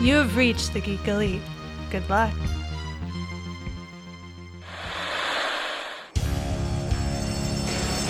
[0.00, 1.42] You have reached the Geek Elite.
[1.90, 2.32] Good luck.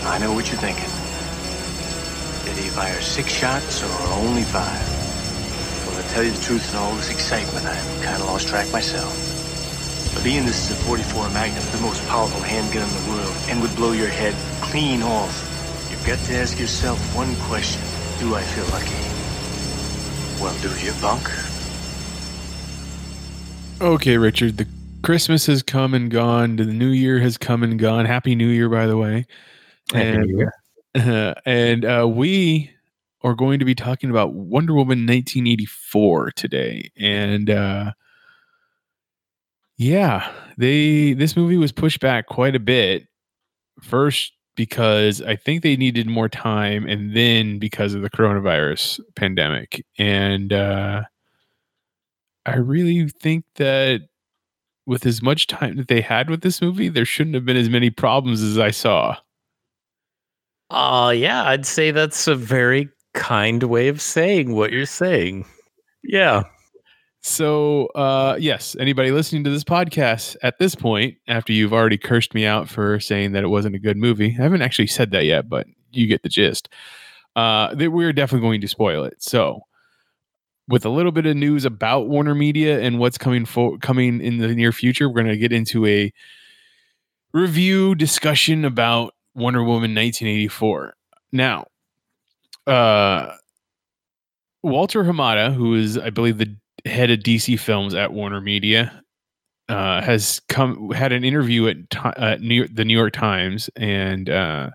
[0.04, 0.88] I know what you're thinking.
[2.44, 4.64] Did he fire six shots or only five?
[5.86, 8.72] Well, to tell you the truth, in all this excitement, I've kind of lost track
[8.72, 9.12] myself.
[10.14, 13.60] But being this is a 44 Magnum, the most powerful handgun in the world, and
[13.60, 15.51] would blow your head clean off,
[16.02, 17.80] you've got to ask yourself one question.
[18.18, 18.90] Do I feel lucky?
[20.42, 21.30] Well, do you, punk?
[23.80, 24.66] Okay, Richard, the
[25.04, 26.56] Christmas has come and gone.
[26.56, 28.04] The New Year has come and gone.
[28.04, 29.26] Happy New Year, by the way.
[29.92, 30.52] Happy and, New Year.
[30.96, 32.72] uh, and uh, we
[33.22, 36.90] are going to be talking about Wonder Woman 1984 today.
[36.98, 37.92] And uh,
[39.76, 43.06] yeah, they this movie was pushed back quite a bit.
[43.80, 49.84] First because I think they needed more time, and then because of the coronavirus pandemic.
[49.98, 51.02] And uh,
[52.46, 54.02] I really think that
[54.86, 57.68] with as much time that they had with this movie, there shouldn't have been as
[57.70, 59.16] many problems as I saw.
[60.70, 65.44] Uh yeah, I'd say that's a very kind way of saying what you're saying.
[66.02, 66.44] Yeah.
[67.24, 72.34] So, uh, yes, anybody listening to this podcast at this point, after you've already cursed
[72.34, 75.24] me out for saying that it wasn't a good movie, I haven't actually said that
[75.24, 76.68] yet, but you get the gist.
[77.36, 79.22] Uh, that we're definitely going to spoil it.
[79.22, 79.60] So,
[80.68, 84.38] with a little bit of news about Warner Media and what's coming for coming in
[84.38, 86.12] the near future, we're going to get into a
[87.32, 90.94] review discussion about Wonder Woman 1984.
[91.32, 91.66] Now,
[92.66, 93.34] uh,
[94.62, 99.02] Walter Hamada, who is, I believe, the head of DC Films at Warner Media,
[99.68, 101.76] uh, has come had an interview at
[102.18, 104.70] uh, New the New York Times, and uh,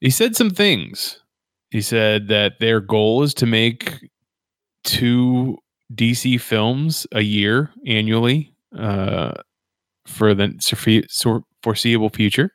[0.00, 1.18] he said some things.
[1.70, 3.94] He said that their goal is to make
[4.84, 5.56] two
[5.94, 9.32] DC films a year annually uh,
[10.06, 10.52] for the
[11.62, 12.50] foreseeable future.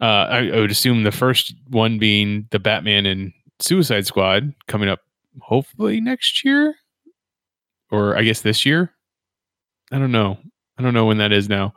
[0.00, 4.88] Uh, I, I would assume the first one being the Batman and Suicide Squad coming
[4.88, 4.98] up
[5.40, 6.74] hopefully next year,
[7.92, 8.92] or I guess this year.
[9.92, 10.38] I don't know.
[10.78, 11.74] I don't know when that is now,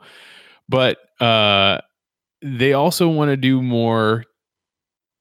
[0.68, 1.80] but uh,
[2.42, 4.24] they also want to do more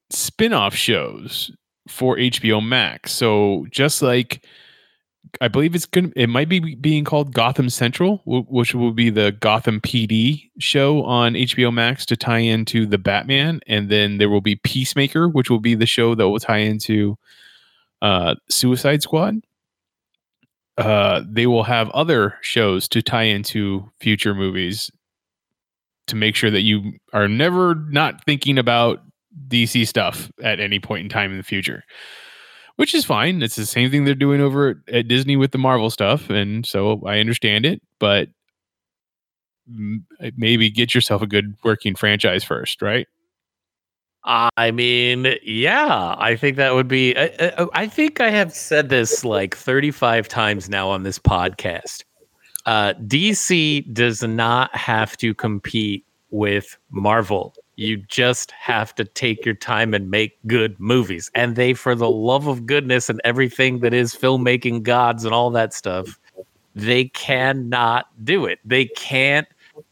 [0.10, 1.52] spin-off shows
[1.88, 3.12] for HBO Max.
[3.12, 4.46] So just like
[5.42, 9.10] I believe it's going to it might be being called Gotham Central, which will be
[9.10, 14.30] the Gotham PD show on HBO Max to tie into the Batman and then there
[14.30, 17.18] will be Peacemaker, which will be the show that will tie into
[18.02, 19.42] uh Suicide Squad.
[20.78, 24.92] Uh they will have other shows to tie into future movies
[26.08, 29.02] to make sure that you are never not thinking about
[29.48, 31.84] DC stuff at any point in time in the future,
[32.78, 33.42] which is fine.
[33.42, 37.02] It's the same thing they're doing over at, Disney with the Marvel stuff, and so
[37.06, 37.82] I understand it.
[38.00, 38.30] But
[40.38, 43.08] maybe get yourself a good working franchise first, right?
[44.26, 47.16] I mean, yeah, I think that would be.
[47.16, 52.04] I, I, I think I have said this like 35 times now on this podcast.
[52.66, 57.54] Uh, DC does not have to compete with Marvel.
[57.76, 61.30] You just have to take your time and make good movies.
[61.36, 65.52] And they, for the love of goodness and everything that is filmmaking gods and all
[65.52, 66.20] that stuff,
[66.74, 68.60] they cannot do it.
[68.66, 69.48] They can't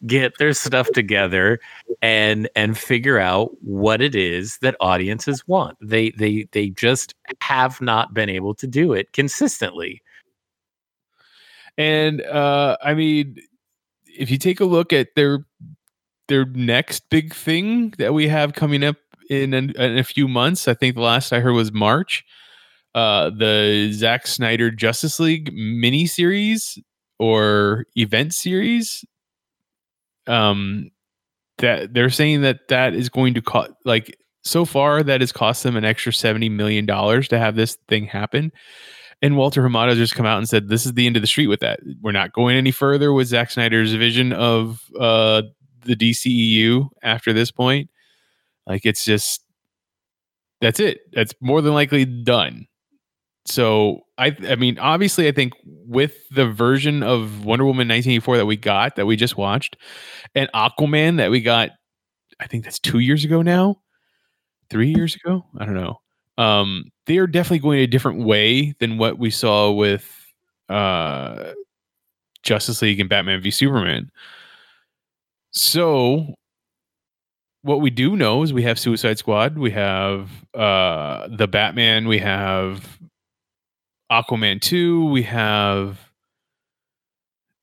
[0.05, 1.59] get their stuff together
[2.01, 5.77] and and figure out what it is that audiences want.
[5.81, 10.01] They they they just have not been able to do it consistently.
[11.77, 13.37] And uh, I mean,
[14.05, 15.45] if you take a look at their
[16.27, 18.95] their next big thing that we have coming up
[19.29, 22.23] in, an, in a few months, I think the last I heard was March.
[22.95, 26.77] Uh, the Zack Snyder Justice League miniseries
[27.17, 29.03] or event series.
[30.27, 30.91] Um,
[31.59, 35.63] that they're saying that that is going to cost like so far that has cost
[35.63, 38.51] them an extra seventy million dollars to have this thing happen.
[39.21, 41.47] And Walter Hamada just come out and said, "This is the end of the street
[41.47, 41.79] with that.
[42.01, 45.43] We're not going any further with Zack Snyder's vision of uh,
[45.85, 47.89] the DCEU after this point.
[48.67, 49.41] Like it's just
[50.59, 51.01] that's it.
[51.13, 52.67] That's more than likely done."
[53.45, 58.45] So I, I mean, obviously, I think with the version of Wonder Woman 1984 that
[58.45, 59.75] we got, that we just watched,
[60.35, 61.71] and Aquaman that we got,
[62.39, 63.81] I think that's two years ago now,
[64.69, 65.45] three years ago.
[65.57, 65.99] I don't know
[66.37, 70.09] um, they are definitely going a different way than what we saw with
[70.69, 71.51] uh,
[72.43, 74.09] Justice League and Batman v Superman.
[75.51, 76.33] So
[77.61, 82.17] what we do know is we have Suicide Squad, we have uh the Batman, we
[82.19, 82.99] have
[84.13, 85.97] Aquaman 2, we have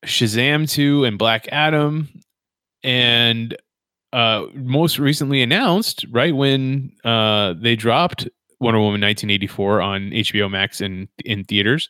[0.05, 2.09] Shazam 2 and Black Adam
[2.83, 3.55] and
[4.11, 8.27] uh most recently announced right when uh they dropped
[8.59, 11.87] Wonder Woman 1984 on HBO Max and in theaters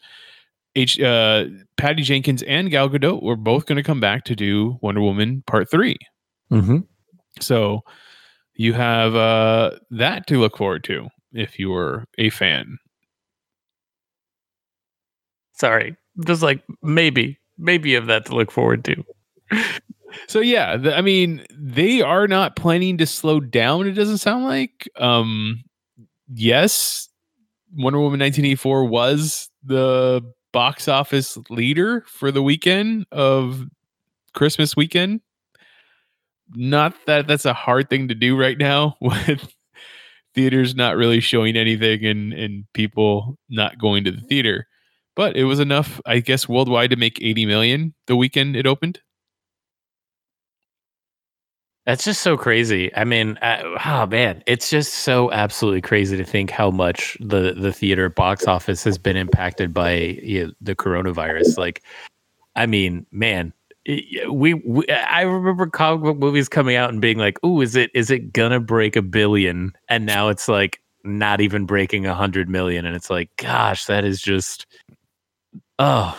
[0.76, 1.46] H uh
[1.78, 5.44] Patty Jenkins and Gal Gadot were both going to come back to do Wonder Woman
[5.48, 5.98] Part 3.
[6.52, 6.78] Mm-hmm.
[7.40, 7.82] So
[8.54, 12.78] you have uh that to look forward to if you were a fan.
[15.62, 19.04] Sorry, just like maybe, maybe of that to look forward to.
[20.28, 23.86] So yeah, I mean, they are not planning to slow down.
[23.86, 24.90] It doesn't sound like.
[24.96, 25.64] Um,
[26.34, 27.10] yes,
[27.78, 33.64] Wonder Woman 1984 was the box office leader for the weekend of
[34.34, 35.22] Christmas weekend.
[36.56, 39.54] Not that that's a hard thing to do right now with
[40.34, 44.66] theaters not really showing anything and and people not going to the theater.
[45.16, 49.02] But it was enough, I guess, worldwide to make 80 million the weekend it opened.
[51.86, 52.96] That's just so crazy.
[52.96, 57.54] I mean, uh, oh man, it's just so absolutely crazy to think how much the
[57.54, 61.58] the theater box office has been impacted by you know, the coronavirus.
[61.58, 61.82] Like,
[62.56, 63.54] I mean, man,
[64.30, 67.90] we, we I remember comic book movies coming out and being like, "Ooh, is it
[67.96, 69.74] is it gonna break a billion?
[69.90, 74.06] And now it's like not even breaking a hundred million, and it's like, gosh, that
[74.06, 74.68] is just,
[75.82, 76.18] oh,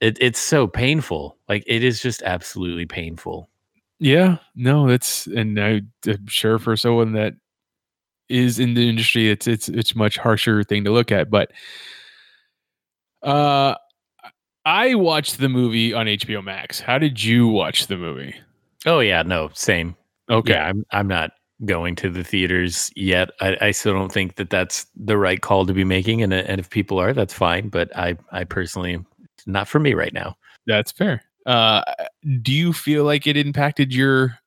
[0.00, 1.38] it, it's so painful.
[1.48, 3.48] Like, it is just absolutely painful.
[4.00, 7.34] Yeah, no, it's and I, I'm sure for someone that
[8.28, 11.30] is in the industry, it's it's it's much harsher thing to look at.
[11.30, 11.52] But
[13.22, 13.74] uh,
[14.64, 16.80] I watched the movie on HBO Max.
[16.80, 18.34] How did you watch the movie?
[18.86, 19.96] Oh yeah, no, same.
[20.30, 21.32] Okay, Yeah, I'm I'm not
[21.64, 23.30] going to the theaters yet.
[23.40, 26.60] I, I still don't think that that's the right call to be making, and and
[26.60, 27.68] if people are, that's fine.
[27.68, 29.04] But I I personally,
[29.46, 30.36] not for me right now.
[30.66, 31.22] that's fair.
[31.46, 31.82] Uh,
[32.42, 34.38] do you feel like it impacted your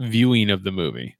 [0.00, 1.16] viewing of the movie?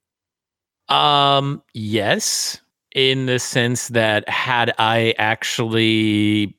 [0.89, 2.61] Um, yes,
[2.95, 6.57] in the sense that had I actually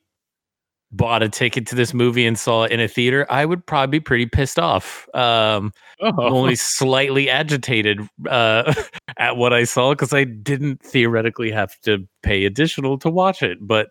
[0.96, 3.98] bought a ticket to this movie and saw it in a theater, I would probably
[3.98, 5.08] be pretty pissed off.
[5.14, 8.74] Um, I'm only slightly agitated uh,
[9.18, 13.58] at what I saw because I didn't theoretically have to pay additional to watch it.
[13.60, 13.88] But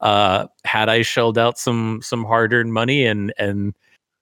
[0.00, 3.74] uh, had I shelled out some some hard earned money and and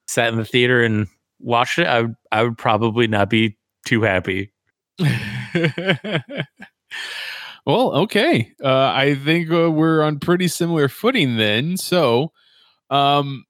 [0.06, 1.06] sat in the theater and
[1.40, 4.50] watched it, I would I would probably not be too happy.
[7.66, 8.52] well, okay.
[8.62, 11.76] Uh, I think uh, we're on pretty similar footing then.
[11.76, 12.32] So,
[12.90, 13.44] um,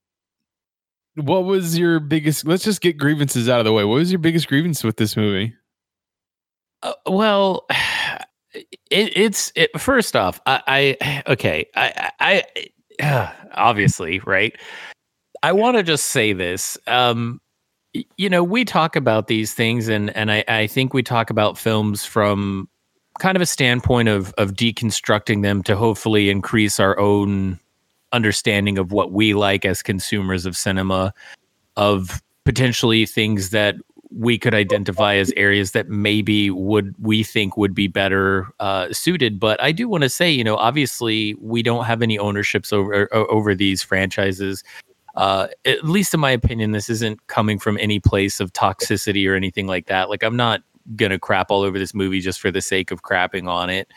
[1.14, 2.46] what was your biggest?
[2.46, 3.84] Let's just get grievances out of the way.
[3.84, 5.54] What was your biggest grievance with this movie?
[6.82, 7.66] Uh, well,
[8.54, 12.44] it, it's it, first off, I, I okay, I, I,
[13.00, 14.54] I obviously right.
[15.42, 16.78] I want to just say this.
[16.86, 17.40] Um,
[18.16, 21.58] you know, we talk about these things, and and I, I think we talk about
[21.58, 22.68] films from
[23.18, 27.58] kind of a standpoint of of deconstructing them to hopefully increase our own
[28.12, 31.12] understanding of what we like as consumers of cinema,
[31.76, 33.76] of potentially things that
[34.16, 39.40] we could identify as areas that maybe would we think would be better uh, suited.
[39.40, 43.08] But I do want to say, you know, obviously we don't have any ownerships over
[43.12, 44.62] over these franchises.
[45.16, 49.34] Uh, at least in my opinion, this isn't coming from any place of toxicity or
[49.34, 50.10] anything like that.
[50.10, 50.62] Like I'm not
[50.96, 53.88] gonna crap all over this movie just for the sake of crapping on it.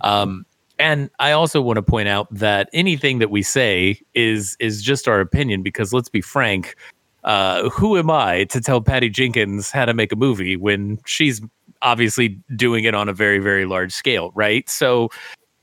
[0.00, 0.46] Um,
[0.78, 5.08] and I also want to point out that anything that we say is is just
[5.08, 6.76] our opinion because let's be frank,
[7.24, 11.40] uh, who am I to tell Patty Jenkins how to make a movie when she's
[11.82, 14.68] obviously doing it on a very, very large scale, right?
[14.68, 15.08] So,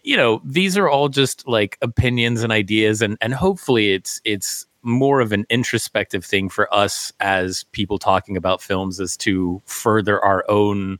[0.04, 4.66] you know, these are all just like opinions and ideas, and and hopefully it's it's
[4.84, 10.24] more of an introspective thing for us as people talking about films as to further
[10.24, 11.00] our own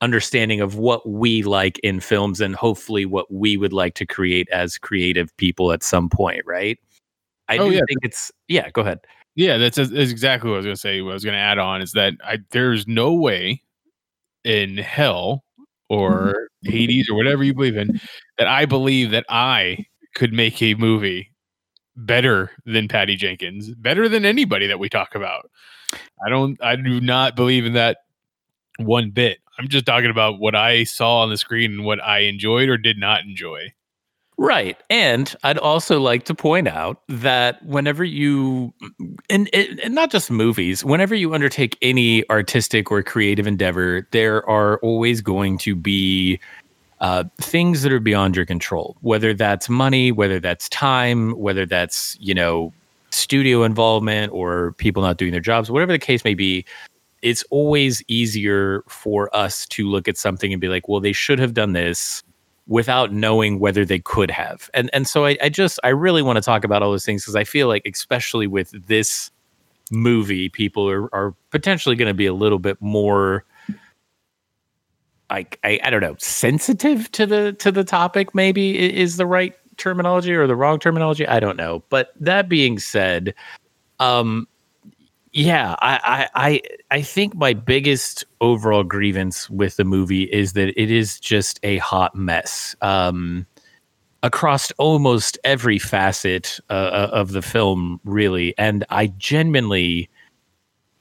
[0.00, 4.48] understanding of what we like in films and hopefully what we would like to create
[4.50, 6.78] as creative people at some point, right?
[7.48, 7.82] I Oh, do yeah.
[7.86, 9.00] think it's yeah, go ahead.
[9.34, 11.00] Yeah, that's, that's exactly what I was going to say.
[11.02, 13.62] What I was going to add on is that I there's no way
[14.44, 15.44] in hell
[15.88, 16.70] or mm-hmm.
[16.70, 18.00] Hades or whatever you believe in
[18.38, 19.84] that I believe that I
[20.14, 21.30] could make a movie
[21.96, 25.50] better than Patty Jenkins, better than anybody that we talk about.
[26.24, 27.98] I don't I do not believe in that
[28.78, 29.38] one bit.
[29.58, 32.78] I'm just talking about what I saw on the screen and what I enjoyed or
[32.78, 33.72] did not enjoy.
[34.38, 34.78] Right.
[34.88, 38.72] And I'd also like to point out that whenever you,
[39.28, 44.78] and, and not just movies, whenever you undertake any artistic or creative endeavor, there are
[44.78, 46.40] always going to be
[47.00, 52.16] uh, things that are beyond your control, whether that's money, whether that's time, whether that's,
[52.20, 52.72] you know,
[53.10, 56.64] studio involvement or people not doing their jobs, whatever the case may be.
[57.22, 61.38] It's always easier for us to look at something and be like, well, they should
[61.38, 62.22] have done this
[62.66, 64.70] without knowing whether they could have.
[64.72, 67.22] And and so I, I just I really want to talk about all those things
[67.22, 69.30] because I feel like especially with this
[69.90, 73.44] movie, people are, are potentially going to be a little bit more
[75.30, 79.54] like I, I don't know sensitive to the to the topic maybe is the right
[79.76, 83.34] terminology or the wrong terminology i don't know but that being said
[83.98, 84.46] um
[85.32, 86.60] yeah, I, I
[86.90, 91.78] I think my biggest overall grievance with the movie is that it is just a
[91.78, 93.46] hot mess um,
[94.24, 98.54] across almost every facet uh, uh, of the film, really.
[98.58, 100.10] And I genuinely,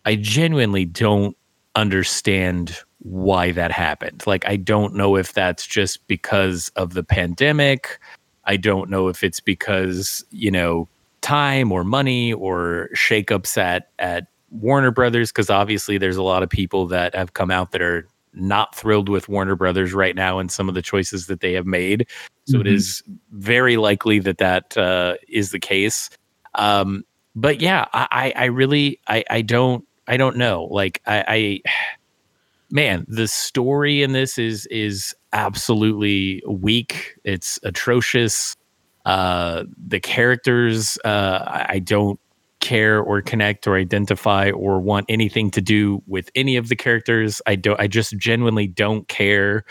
[0.06, 1.36] I genuinely don't
[1.76, 4.24] understand why that happened.
[4.27, 8.00] Like, I don't know if that's just because of the pandemic.
[8.46, 10.88] I don't know if it's because you know
[11.22, 16.50] time or money or shakeups at at Warner Brothers because obviously there's a lot of
[16.50, 20.51] people that have come out that are not thrilled with Warner Brothers right now and
[20.51, 22.08] some of the choices that they have made.
[22.46, 22.68] So mm-hmm.
[22.68, 26.10] it is very likely that that uh, is the case.
[26.56, 27.03] Um,
[27.36, 30.65] but yeah, I, I really I, I don't I don't know.
[30.65, 31.62] Like I, I
[32.72, 37.16] man, the story in this is is absolutely weak.
[37.24, 38.56] It's atrocious.
[39.06, 42.20] Uh, the characters, uh, I don't
[42.60, 47.42] care or connect or identify or want anything to do with any of the characters.
[47.48, 47.80] I don't.
[47.80, 49.64] I just genuinely don't care.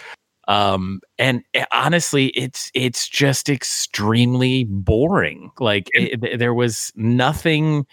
[0.49, 5.51] Um, and eh, honestly, it's it's just extremely boring.
[5.61, 7.87] Like it, there was nothing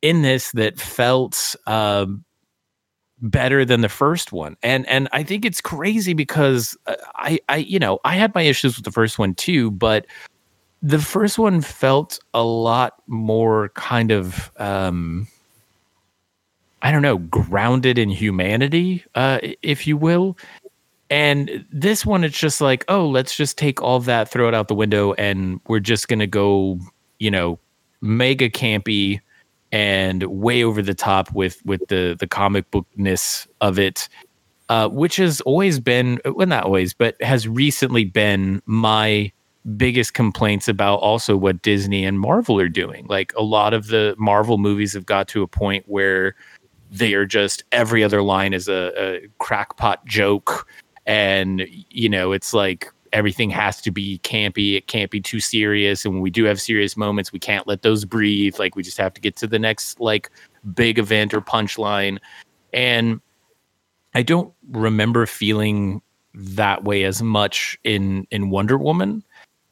[0.00, 2.24] in this that felt um,
[3.20, 4.56] better than the first one.
[4.62, 8.42] And and i think it's crazy because uh, i i you know i had my
[8.42, 10.06] issues with the first one too but
[10.82, 15.26] the first one felt a lot more kind of um
[16.82, 20.36] i don't know grounded in humanity uh if you will.
[21.10, 24.68] And this one it's just like oh let's just take all that throw it out
[24.68, 26.78] the window and we're just gonna go
[27.18, 27.58] you know
[28.00, 29.20] mega campy
[29.72, 34.08] and way over the top with with the the comic bookness of it
[34.68, 39.32] uh, which has always been well not always but has recently been my
[39.76, 43.06] biggest complaints about also what Disney and Marvel are doing.
[43.06, 46.34] Like a lot of the Marvel movies have got to a point where
[46.90, 50.66] they are just every other line is a, a crackpot joke.
[51.06, 54.76] And, you know, it's like everything has to be campy.
[54.76, 56.04] It can't be too serious.
[56.04, 58.58] And when we do have serious moments, we can't let those breathe.
[58.58, 60.30] Like we just have to get to the next like
[60.74, 62.18] big event or punchline.
[62.72, 63.20] And
[64.14, 66.02] I don't remember feeling
[66.34, 69.24] that way as much in in Wonder Woman.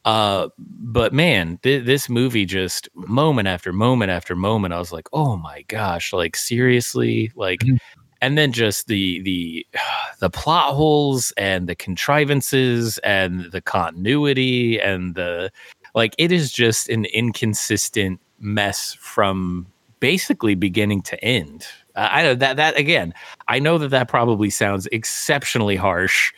[0.04, 5.06] Uh, but man, th- this movie just moment after moment after moment, I was like,
[5.12, 7.76] oh my gosh, like seriously, like, mm-hmm.
[8.20, 9.66] And then just the the
[10.18, 15.50] the plot holes and the contrivances and the continuity and the
[15.94, 19.66] like, it is just an inconsistent mess from
[20.00, 21.66] basically beginning to end.
[21.96, 23.14] I know that that again,
[23.48, 26.32] I know that that probably sounds exceptionally harsh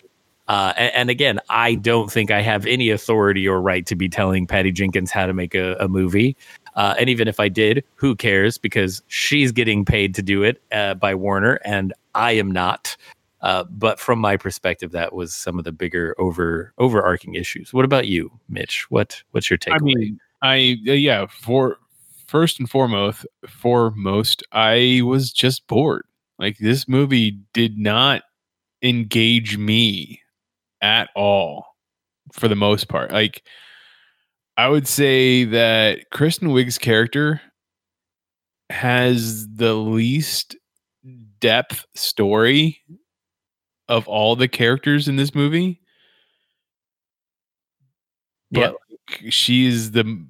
[0.51, 4.09] uh, and, and, again, I don't think I have any authority or right to be
[4.09, 6.37] telling Patty Jenkins how to make a, a movie.
[6.75, 8.59] Uh, and even if I did, who cares?
[8.59, 12.97] Because she's getting paid to do it uh, by Warner, and I am not.
[13.43, 17.73] Uh, but from my perspective, that was some of the bigger over overarching issues.
[17.73, 18.91] What about you, Mitch?
[18.91, 19.75] What what's your take?
[19.75, 21.27] I mean, I uh, yeah.
[21.27, 21.79] For
[22.27, 26.05] first and foremost, foremost, I was just bored.
[26.39, 28.23] Like this movie did not
[28.83, 30.21] engage me
[30.83, 31.77] at all
[32.33, 33.11] for the most part.
[33.11, 33.43] Like
[34.57, 37.41] I would say that Kristen Wiig's character
[38.71, 40.57] has the least
[41.41, 42.81] depth story
[43.89, 45.81] of all the characters in this movie.
[48.53, 49.33] But yep.
[49.33, 50.27] she's the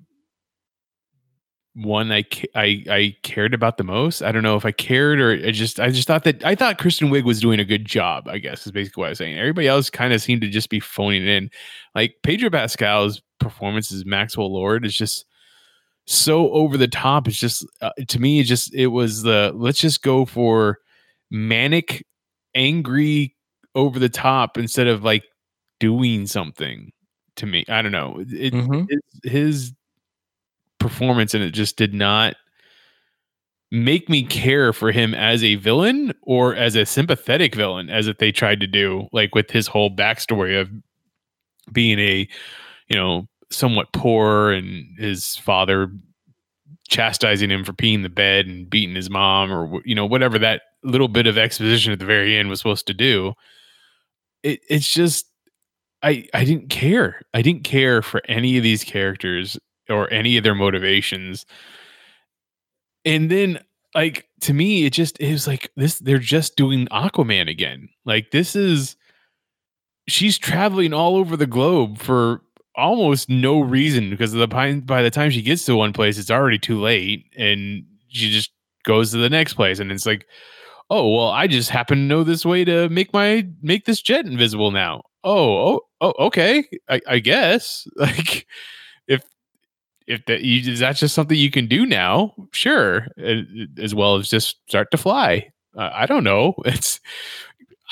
[1.82, 4.22] one I, I I cared about the most.
[4.22, 6.78] I don't know if I cared or I just I just thought that I thought
[6.78, 8.28] Kristen Wiig was doing a good job.
[8.28, 9.38] I guess is basically what I was saying.
[9.38, 11.50] Everybody else kind of seemed to just be phoning it in.
[11.94, 15.24] Like Pedro Pascal's performance as Maxwell Lord is just
[16.06, 17.28] so over the top.
[17.28, 20.78] It's just uh, to me, it just it was the let's just go for
[21.30, 22.04] manic,
[22.54, 23.36] angry,
[23.74, 25.22] over the top instead of like
[25.78, 26.90] doing something
[27.36, 27.64] to me.
[27.68, 28.16] I don't know.
[28.28, 28.86] It, Mhm.
[29.22, 29.72] his, his
[30.80, 32.34] performance and it just did not
[33.70, 38.18] make me care for him as a villain or as a sympathetic villain as if
[38.18, 40.68] they tried to do like with his whole backstory of
[41.72, 42.28] being a
[42.88, 45.88] you know somewhat poor and his father
[46.88, 50.62] chastising him for peeing the bed and beating his mom or you know whatever that
[50.82, 53.32] little bit of exposition at the very end was supposed to do.
[54.42, 55.26] It, it's just
[56.02, 57.22] i i didn't care.
[57.32, 59.58] I didn't care for any of these characters
[59.90, 61.46] or any of their motivations.
[63.04, 63.58] And then
[63.94, 67.88] like to me it just was like this they're just doing aquaman again.
[68.04, 68.96] Like this is
[70.08, 72.42] she's traveling all over the globe for
[72.76, 74.46] almost no reason because the
[74.86, 78.52] by the time she gets to one place it's already too late and she just
[78.84, 79.78] goes to the next place.
[79.78, 80.26] And it's like
[80.92, 84.26] oh well i just happen to know this way to make my make this jet
[84.26, 85.02] invisible now.
[85.24, 87.86] Oh oh, oh okay I, I guess.
[87.96, 88.46] Like
[90.10, 92.34] if that you, is that just something you can do now?
[92.52, 93.06] Sure
[93.78, 95.50] as well as just start to fly.
[95.76, 96.54] Uh, i don't know.
[96.66, 97.00] It's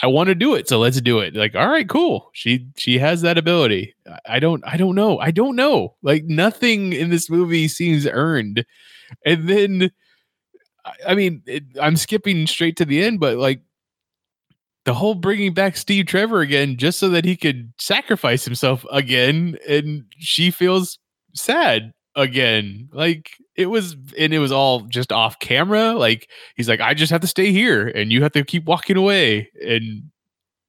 [0.03, 1.35] i want to do it so let's do it.
[1.37, 2.31] Like all right cool.
[2.35, 3.95] She she has that ability.
[4.29, 5.19] I- don't i don't know.
[5.19, 5.97] I don't know.
[6.03, 8.65] Like nothing in this movie seems earned.
[9.27, 9.91] And then
[10.85, 13.63] I- i mean it, i'm skipping straight to the end but like
[14.85, 19.57] the whole bringing back Steve Trevor again just so that he could sacrifice himself again
[19.69, 20.99] and she feels
[21.35, 26.81] sad again like it was and it was all just off camera like he's like
[26.81, 30.11] I just have to stay here and you have to keep walking away and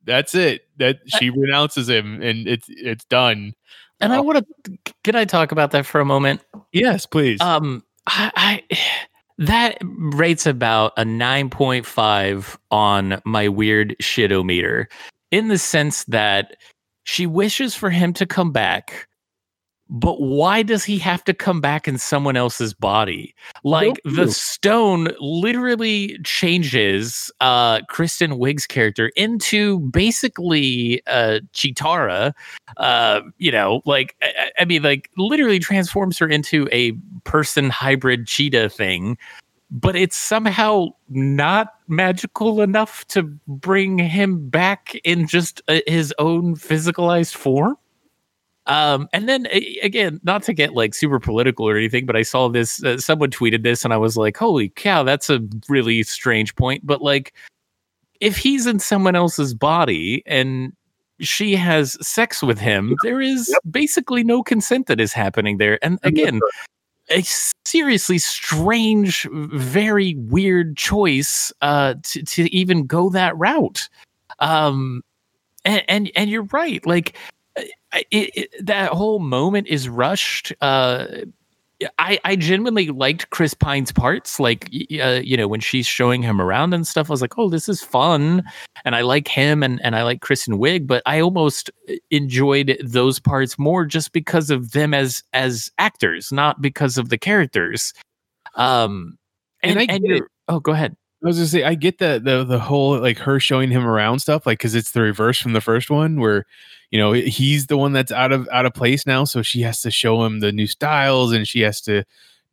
[0.05, 3.53] that's it that she renounces him and it's it's done
[3.99, 4.77] And I want to.
[5.03, 6.41] Can I talk about that for a moment?
[6.71, 8.31] yes please Um, I,
[8.71, 8.77] I
[9.39, 14.85] that rates about a nine point five on my weird shitometer,
[15.31, 16.57] in the sense that
[17.03, 19.07] she wishes for him to come back.
[19.91, 23.33] But why does he have to come back in someone else's body?
[23.63, 32.33] Like the stone literally changes uh Kristen Wiig's character into basically uh Cheetara.
[32.77, 36.91] Uh, you know, like I, I- I mean, like literally transforms her into a
[37.23, 39.17] person hybrid cheetah thing,
[39.71, 46.55] but it's somehow not magical enough to bring him back in just uh, his own
[46.55, 47.75] physicalized form.
[48.69, 49.47] Um, and then
[49.81, 52.83] again, not to get like super political or anything, but I saw this.
[52.83, 56.85] Uh, someone tweeted this, and I was like, "Holy cow, that's a really strange point."
[56.85, 57.33] But like,
[58.21, 60.71] if he's in someone else's body and
[61.19, 65.83] she has sex with him, there is basically no consent that is happening there.
[65.83, 66.39] And again,
[67.09, 67.23] a
[67.65, 73.89] seriously strange, very weird choice uh, to to even go that route.
[74.37, 75.01] Um,
[75.65, 77.17] and and, and you're right, like.
[77.93, 80.53] I- It, it, that whole moment is rushed.
[80.61, 81.05] Uh,
[81.97, 84.65] I, I genuinely liked Chris Pine's parts, like
[85.01, 87.09] uh, you know when she's showing him around and stuff.
[87.09, 88.43] I was like, oh, this is fun,
[88.83, 92.77] and I like him and and I like Kristen Wiig, but I almost uh, enjoyed
[92.83, 97.93] those parts more just because of them as as actors, not because of the characters.
[98.55, 99.17] Um,
[99.63, 100.97] And and I and, oh, go ahead.
[101.23, 104.19] I was gonna say I get the the the whole like her showing him around
[104.19, 106.45] stuff like because it's the reverse from the first one where
[106.91, 109.81] you know he's the one that's out of out of place now so she has
[109.81, 112.03] to show him the new styles and she has to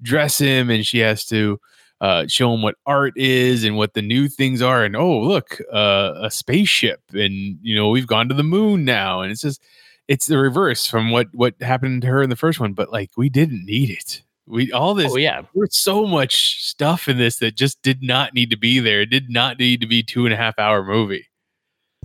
[0.02, 1.58] dress him and she has to
[2.02, 5.58] uh, show him what art is and what the new things are and oh look
[5.72, 9.62] uh, a spaceship and you know we've gone to the moon now and it's just
[10.06, 13.10] it's the reverse from what what happened to her in the first one but like
[13.16, 17.38] we didn't need it we all this Oh yeah, there's so much stuff in this
[17.38, 19.00] that just did not need to be there.
[19.00, 21.26] It did not need to be two and a half hour movie.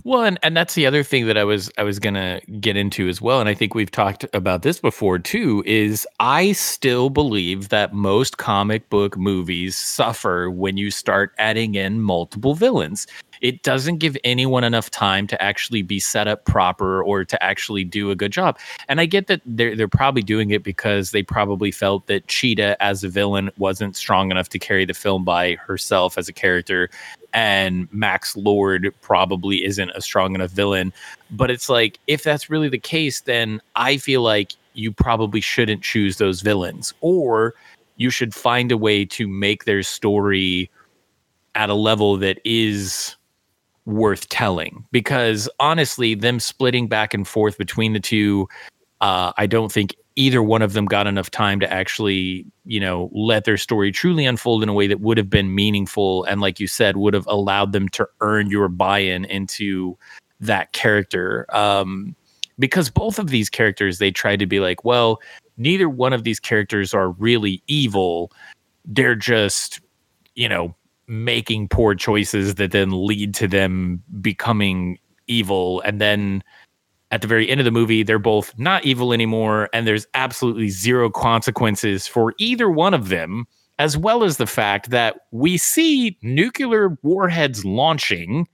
[0.04, 3.08] Well, and, and that's the other thing that I was I was gonna get into
[3.08, 5.62] as well, and I think we've talked about this before too.
[5.64, 12.00] Is I still believe that most comic book movies suffer when you start adding in
[12.00, 13.06] multiple villains.
[13.42, 17.84] It doesn't give anyone enough time to actually be set up proper or to actually
[17.84, 18.58] do a good job.
[18.88, 22.82] And I get that they're they're probably doing it because they probably felt that Cheetah
[22.82, 26.88] as a villain wasn't strong enough to carry the film by herself as a character
[27.34, 30.92] and Max Lord probably isn't a strong enough villain.
[31.30, 35.82] But it's like, if that's really the case, then I feel like you probably shouldn't
[35.82, 37.54] choose those villains, or
[37.96, 40.70] you should find a way to make their story
[41.54, 43.16] at a level that is
[43.84, 44.84] worth telling.
[44.92, 48.48] Because honestly, them splitting back and forth between the two,
[49.00, 53.10] uh, I don't think either one of them got enough time to actually, you know,
[53.12, 56.60] let their story truly unfold in a way that would have been meaningful and, like
[56.60, 59.96] you said, would have allowed them to earn your buy-in into
[60.38, 61.46] that character.
[61.54, 62.14] Um,
[62.58, 65.20] because both of these characters they tried to be like, well,
[65.56, 68.30] neither one of these characters are really evil.
[68.84, 69.80] They're just,
[70.34, 70.74] you know,
[71.12, 75.82] making poor choices that then lead to them becoming evil.
[75.82, 76.42] And then
[77.10, 80.70] at the very end of the movie they're both not evil anymore and there's absolutely
[80.70, 83.46] zero consequences for either one of them
[83.78, 88.48] as well as the fact that we see nuclear warheads launching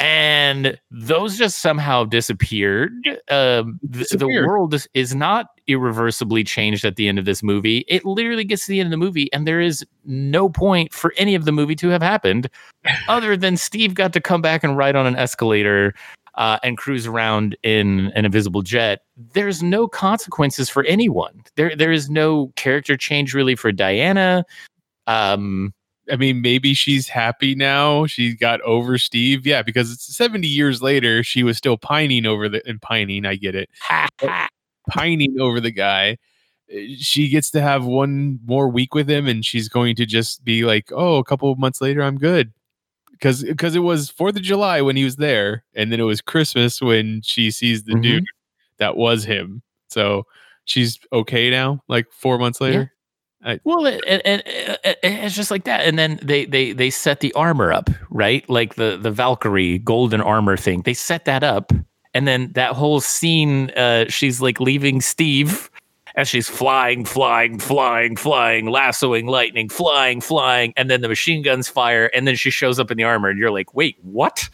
[0.00, 2.92] and those just somehow disappeared.
[3.30, 7.84] Um, th- the world is, is not irreversibly changed at the end of this movie.
[7.86, 11.12] It literally gets to the end of the movie, and there is no point for
[11.18, 12.48] any of the movie to have happened,
[13.08, 15.94] other than Steve got to come back and ride on an escalator
[16.36, 19.02] uh, and cruise around in an invisible jet.
[19.34, 21.42] There's no consequences for anyone.
[21.56, 24.46] There, there is no character change really for Diana.
[25.06, 25.74] Um,
[26.10, 28.06] I mean, maybe she's happy now.
[28.06, 29.46] She got over Steve.
[29.46, 33.36] Yeah, because it's 70 years later, she was still pining over the and pining, I
[33.36, 33.68] get it.
[34.88, 36.16] Pining over the guy.
[36.72, 40.44] Uh, She gets to have one more week with him and she's going to just
[40.44, 42.52] be like, "Oh, a couple of months later I'm good."
[43.20, 46.20] Cuz cuz it was 4th of July when he was there and then it was
[46.22, 48.02] Christmas when she sees the Mhm.
[48.02, 48.24] dude
[48.78, 49.62] that was him.
[49.90, 50.26] So
[50.64, 52.92] she's okay now like 4 months later.
[53.64, 57.32] Well, it, it, it- it's just like that, and then they they they set the
[57.34, 58.48] armor up, right?
[58.50, 60.82] Like the the Valkyrie golden armor thing.
[60.82, 61.72] They set that up,
[62.12, 65.70] and then that whole scene, uh, she's like leaving Steve
[66.16, 71.68] as she's flying, flying, flying, flying, lassoing lightning, flying, flying, and then the machine guns
[71.68, 74.48] fire, and then she shows up in the armor, and you're like, wait, what?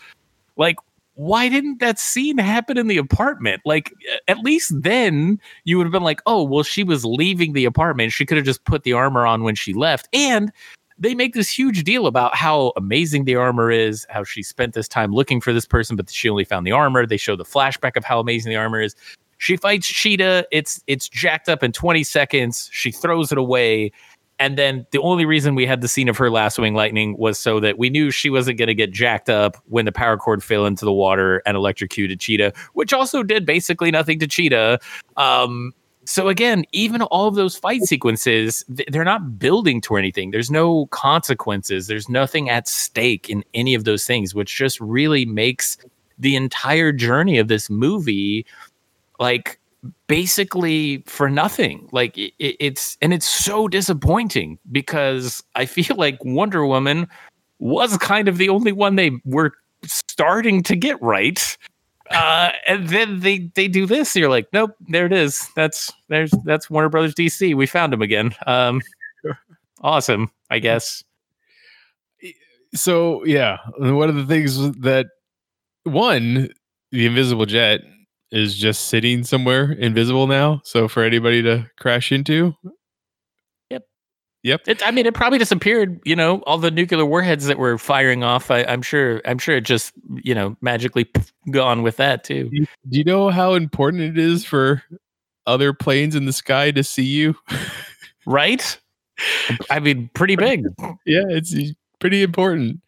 [0.56, 0.76] Like,
[1.16, 3.62] why didn't that scene happen in the apartment?
[3.64, 3.92] Like,
[4.28, 8.12] at least then you would have been like, oh, well, she was leaving the apartment.
[8.12, 10.08] She could have just put the armor on when she left.
[10.12, 10.52] And
[10.98, 14.88] they make this huge deal about how amazing the armor is, how she spent this
[14.88, 17.06] time looking for this person, but she only found the armor.
[17.06, 18.94] They show the flashback of how amazing the armor is.
[19.38, 20.46] She fights Cheetah.
[20.50, 22.70] It's it's jacked up in 20 seconds.
[22.72, 23.92] She throws it away.
[24.38, 27.58] And then the only reason we had the scene of her lassoing lightning was so
[27.60, 30.66] that we knew she wasn't going to get jacked up when the power cord fell
[30.66, 34.78] into the water and electrocuted Cheetah, which also did basically nothing to Cheetah.
[35.16, 35.72] Um,
[36.04, 40.30] so again, even all of those fight sequences, they're not building to anything.
[40.30, 41.86] There's no consequences.
[41.88, 45.78] There's nothing at stake in any of those things, which just really makes
[46.18, 48.46] the entire journey of this movie
[49.18, 49.58] like
[50.08, 51.88] basically for nothing.
[51.92, 57.08] Like it, it- it's and it's so disappointing because I feel like Wonder Woman
[57.58, 59.52] was kind of the only one they were
[59.84, 61.56] starting to get right.
[62.10, 64.14] Uh, and then they they do this.
[64.14, 65.48] You're like, nope, there it is.
[65.56, 67.54] That's there's that's Warner Brothers DC.
[67.56, 68.32] We found him again.
[68.46, 68.80] Um,
[69.82, 71.02] awesome, I guess.
[72.74, 75.06] so yeah one of the things that
[75.84, 76.48] one
[76.92, 77.80] the invisible jet
[78.32, 82.54] is just sitting somewhere invisible now so for anybody to crash into
[83.70, 83.82] Yep.
[84.42, 84.60] Yep.
[84.68, 86.00] It, I mean, it probably disappeared.
[86.04, 88.48] You know, all the nuclear warheads that were firing off.
[88.50, 89.20] I, I'm sure.
[89.24, 91.10] I'm sure it just you know magically
[91.50, 92.48] gone with that too.
[92.50, 94.82] do you, do you know how important it is for
[95.46, 97.34] other planes in the sky to see you
[98.24, 98.78] Right?
[99.70, 100.64] I mean, pretty big.
[101.06, 101.54] yeah it's
[102.00, 102.80] pretty important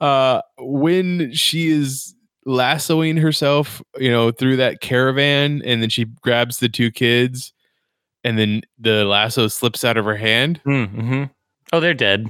[0.00, 6.58] uh when she is lassoing herself you know through that caravan and then she grabs
[6.58, 7.52] the two kids
[8.24, 11.24] and then the lasso slips out of her hand Mm-hmm.
[11.72, 12.26] Oh, they're dead.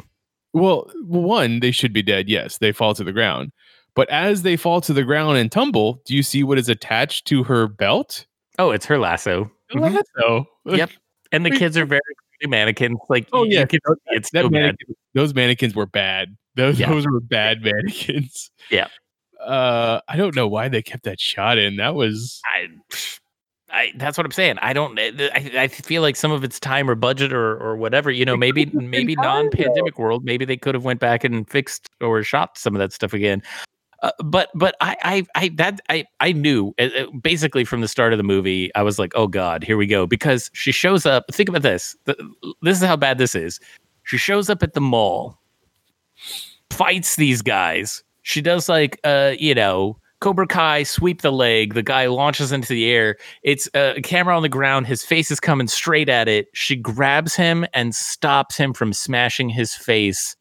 [0.52, 2.28] Well, one, they should be dead.
[2.28, 3.50] Yes, they fall to the ground.
[3.96, 7.26] But as they fall to the ground and tumble, do you see what is attached
[7.26, 8.24] to her belt?
[8.60, 9.50] Oh, it's her lasso.
[9.72, 10.00] Mhm.
[10.20, 10.90] So, Yep.
[11.32, 12.00] And the kids are very
[12.44, 12.98] mannequins.
[13.08, 13.64] Like, Oh, yeah.
[13.64, 14.60] can it's that so bad.
[14.60, 16.36] mannequin, those mannequins were bad.
[16.54, 16.90] Those Yeah.
[16.90, 18.50] those were bad mannequins.
[18.70, 18.86] Yeah.
[19.44, 21.76] Uh, I don't know why they kept that shot in.
[21.76, 22.68] That was I,
[23.70, 24.58] I, that's what I'm saying.
[24.60, 24.98] I don't.
[24.98, 28.10] I, I feel like some of it's time or budget or or whatever.
[28.10, 30.24] You know, maybe maybe non-pandemic world.
[30.24, 33.42] Maybe they could have went back and fixed or shot some of that stuff again.
[34.02, 36.88] Uh, but but I I I that I I knew uh,
[37.22, 38.74] basically from the start of the movie.
[38.74, 40.06] I was like, oh god, here we go.
[40.06, 41.24] Because she shows up.
[41.32, 41.96] Think about this.
[42.06, 42.18] Th-
[42.62, 43.58] This is how bad this is.
[44.02, 45.38] She shows up at the mall,
[46.70, 48.02] fights these guys.
[48.22, 51.74] She does like uh you know Cobra Kai sweep the leg.
[51.74, 53.16] The guy launches into the air.
[53.42, 54.86] It's a camera on the ground.
[54.86, 56.46] His face is coming straight at it.
[56.54, 60.36] She grabs him and stops him from smashing his face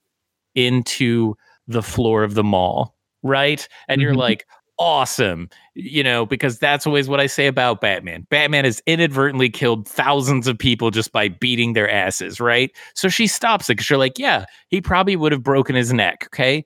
[0.55, 1.35] into
[1.67, 2.95] the floor of the mall.
[3.23, 3.67] Right.
[3.87, 4.17] And you're Mhm.
[4.17, 4.45] like,
[4.79, 5.49] awesome.
[5.75, 8.25] You know, because that's always what I say about Batman.
[8.29, 12.39] Batman has inadvertently killed thousands of people just by beating their asses.
[12.39, 12.71] Right.
[12.95, 16.25] So she stops it because you're like, yeah, he probably would have broken his neck.
[16.33, 16.65] Okay.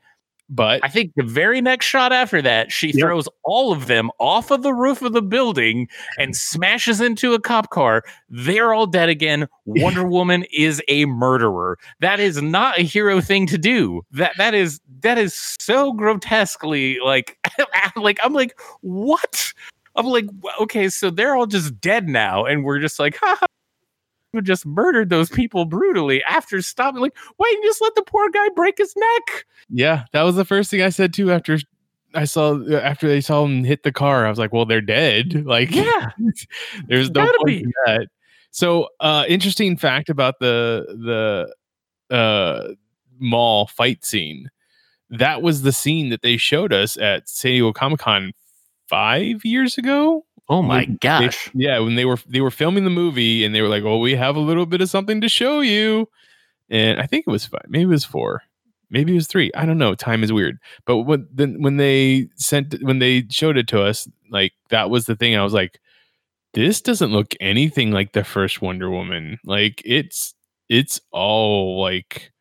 [0.50, 2.96] But I think the very next shot after that, she Yep.
[3.00, 5.88] throws all of them off of the roof of the building
[6.20, 8.04] and smashes into a cop car.
[8.30, 9.48] They're all dead again.
[9.66, 11.78] Wonder Woman is a murderer.
[12.00, 14.04] That is not a hero thing to do.
[14.12, 17.38] That that is that is so grotesquely like
[17.96, 19.52] like I'm like what?
[19.96, 20.26] I'm like
[20.62, 23.46] okay, so they're all just dead now, and we're just like ha.
[24.42, 27.02] Just murdered those people brutally after stopping.
[27.02, 29.46] Like, why didn't you just let the poor guy break his neck?
[29.70, 31.32] yeah, that was the first thing I said too.
[31.32, 31.58] After
[32.14, 35.34] I saw after they saw him hit the car, I was like, well, they're dead.
[35.46, 36.12] Like, Yeah.
[36.88, 38.08] there's no point in that.
[38.52, 40.86] So, uh, interesting fact about the
[42.10, 42.74] the uh
[43.20, 44.50] mall fight scene.
[45.10, 48.32] That was the scene that they showed us at San Diego Comic Con
[48.88, 50.26] five years ago.
[50.50, 51.50] Oh my they- gosh.
[51.56, 54.16] yeah, when they were they were filming the movie and they were like, "Oh, we
[54.16, 56.08] have a little bit of something to show you,"
[56.70, 58.44] and I think it was five, maybe it was four,
[58.92, 59.52] maybe it was three.
[59.56, 59.96] I don't know.
[59.96, 60.60] Time is weird.
[60.86, 65.06] But when then when they sent when they showed it to us, like that was
[65.06, 65.36] the thing.
[65.36, 65.80] I was like,
[66.54, 69.40] "This doesn't look anything like the first Wonder Woman.
[69.46, 70.36] Like it's
[70.70, 72.32] it's all like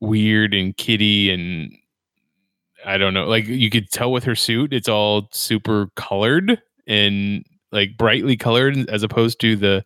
[0.00, 1.72] weird and kitty and."
[2.86, 3.24] I don't know.
[3.26, 8.76] Like you could tell with her suit, it's all super colored and like brightly colored
[8.90, 9.84] as opposed to the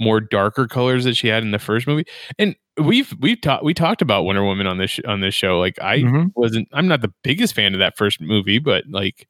[0.00, 2.04] more darker colors that she had in the first movie.
[2.38, 5.58] And we've we've talked we talked about Wonder Woman on this sh- on this show.
[5.60, 6.32] Like I Mhm.
[6.34, 9.28] wasn't I'm not the biggest fan of that first movie, but like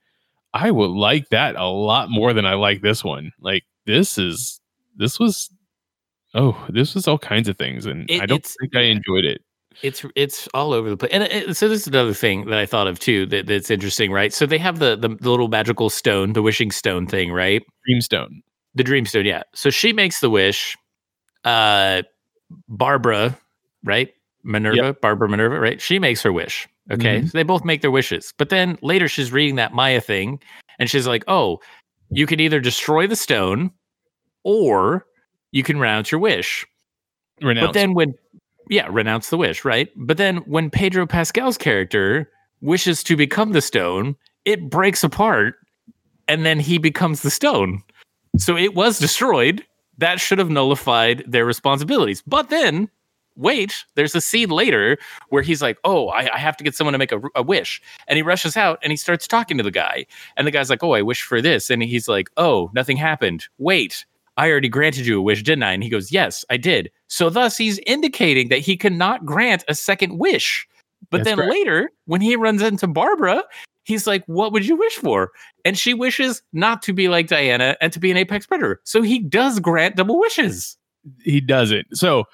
[0.54, 3.32] I would like that a lot more than I like this one.
[3.40, 4.60] Like this is
[4.96, 5.50] this was
[6.34, 9.42] oh, this was all kinds of things and It- I don't think I enjoyed it.
[9.82, 12.66] It's it's all over the place, and it, so this is another thing that I
[12.66, 14.32] thought of too that, that's interesting, right?
[14.32, 17.62] So they have the, the the little magical stone, the wishing stone thing, right?
[17.88, 18.42] Dreamstone.
[18.74, 19.42] The dreamstone, yeah.
[19.54, 20.76] So she makes the wish.
[21.44, 22.02] Uh,
[22.68, 23.36] Barbara,
[23.84, 24.10] right?
[24.44, 25.80] Minerva, Barbara Minerva, right?
[25.80, 26.68] She makes her wish.
[26.90, 27.30] Okay, Mhm.
[27.30, 30.38] so they both make their wishes, but then later she's reading that Maya thing,
[30.78, 31.60] and she's like, "Oh,
[32.10, 33.70] you can either destroy the stone,
[34.42, 35.06] or
[35.50, 36.66] you can renounce your wish."
[37.40, 37.68] Renounced.
[37.68, 38.14] But then when
[38.68, 39.90] yeah, renounce the wish, right?
[39.96, 45.56] But then when Pedro Pascal's character wishes to become the stone, it breaks apart
[46.28, 47.82] and then he becomes the stone.
[48.38, 49.64] So it was destroyed.
[49.98, 52.22] That should have nullified their responsibilities.
[52.26, 52.88] But then
[53.36, 54.98] wait, there's a scene later
[55.28, 57.80] where he's like, "Oh, I, I have to get someone to make a, a wish,"
[58.08, 60.82] and he rushes out and he starts talking to the guy, and the guy's like,
[60.82, 63.46] "Oh, I wish for this," and he's like, "Oh, nothing happened.
[63.58, 64.04] Wait,
[64.36, 67.30] I already granted you a wish, didn't I?" And he goes, "Yes, I did." So
[67.30, 70.66] thus, he's indicating that he cannot grant a second wish.
[71.10, 71.52] But That's then correct.
[71.52, 73.44] later, when he runs into Barbara,
[73.84, 75.30] he's like, "What would you wish for?"
[75.64, 78.80] And she wishes not to be like Diana and to be an apex predator.
[78.84, 80.76] So he does grant double wishes.
[81.22, 81.96] he doesn't.
[81.96, 82.24] So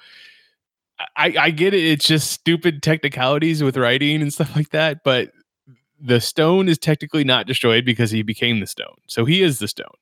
[1.17, 1.83] I, I get it.
[1.83, 5.03] It's just stupid technicalities with writing and stuff like that.
[5.03, 5.31] But
[5.99, 8.95] the stone is technically not destroyed because he became the stone.
[9.07, 9.93] So he is the stone.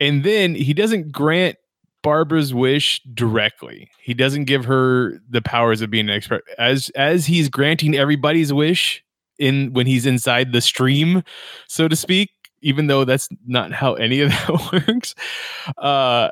[0.00, 1.56] And then he doesn't grant
[2.02, 3.90] Barbara's wish directly.
[4.00, 6.44] He doesn't give her the powers of being an expert.
[6.58, 9.04] As as he's granting everybody's wish
[9.38, 11.22] in when he's inside the stream,
[11.68, 12.30] so to speak.
[12.62, 15.14] Even though that's not how any of that works,
[15.78, 16.30] uh,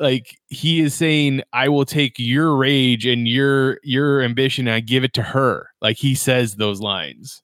[0.00, 4.80] like he is saying i will take your rage and your your ambition and i
[4.80, 5.70] give it to her.
[5.80, 7.42] Like he says those lines.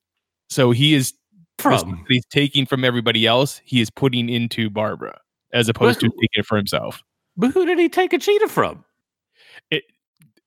[0.50, 1.14] So he is
[1.58, 2.04] From.
[2.08, 3.60] he's taking from everybody else.
[3.64, 5.18] He is putting into barbara
[5.54, 7.02] as opposed to taking it for himself
[7.36, 8.84] but who did he take a cheetah from?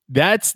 [0.10, 0.54] that's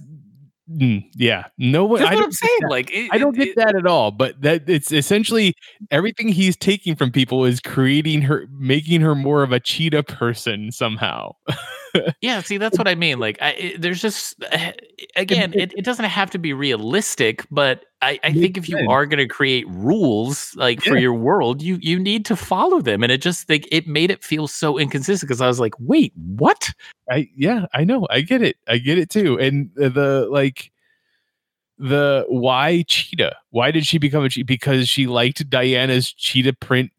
[0.71, 2.59] mm, yeah no one That's I what don't I'm saying.
[2.69, 5.53] Like, it, I don't it- get that at all, but that it's essentially
[5.89, 10.71] everything he's taking from people is creating her, making her more of a cheetah person
[10.71, 11.33] somehow.
[12.21, 13.19] Yeah, see, that's what I mean.
[13.19, 14.73] Like, I, it, there's just eh,
[15.15, 19.05] again, it, it doesn't have to be realistic, but I, I think if you are
[19.05, 23.03] going to create rules like for your world, you you need to follow them.
[23.03, 26.13] And it just like it made it feel so inconsistent because I was like, wait,
[26.15, 26.71] what?
[27.09, 28.07] I yeah, I know.
[28.09, 28.57] I get it.
[28.67, 29.37] I get it too.
[29.39, 30.71] And the like
[31.77, 33.35] the why cheetah?
[33.51, 34.45] Why did she become a cheetah?
[34.45, 36.91] Because she liked Diana's cheetah print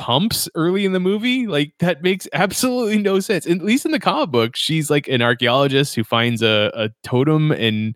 [0.00, 1.46] pumps early in the movie?
[1.46, 3.46] Like that makes absolutely no sense.
[3.46, 7.52] At least in the comic book, she's like an archaeologist who finds a, a totem
[7.52, 7.94] and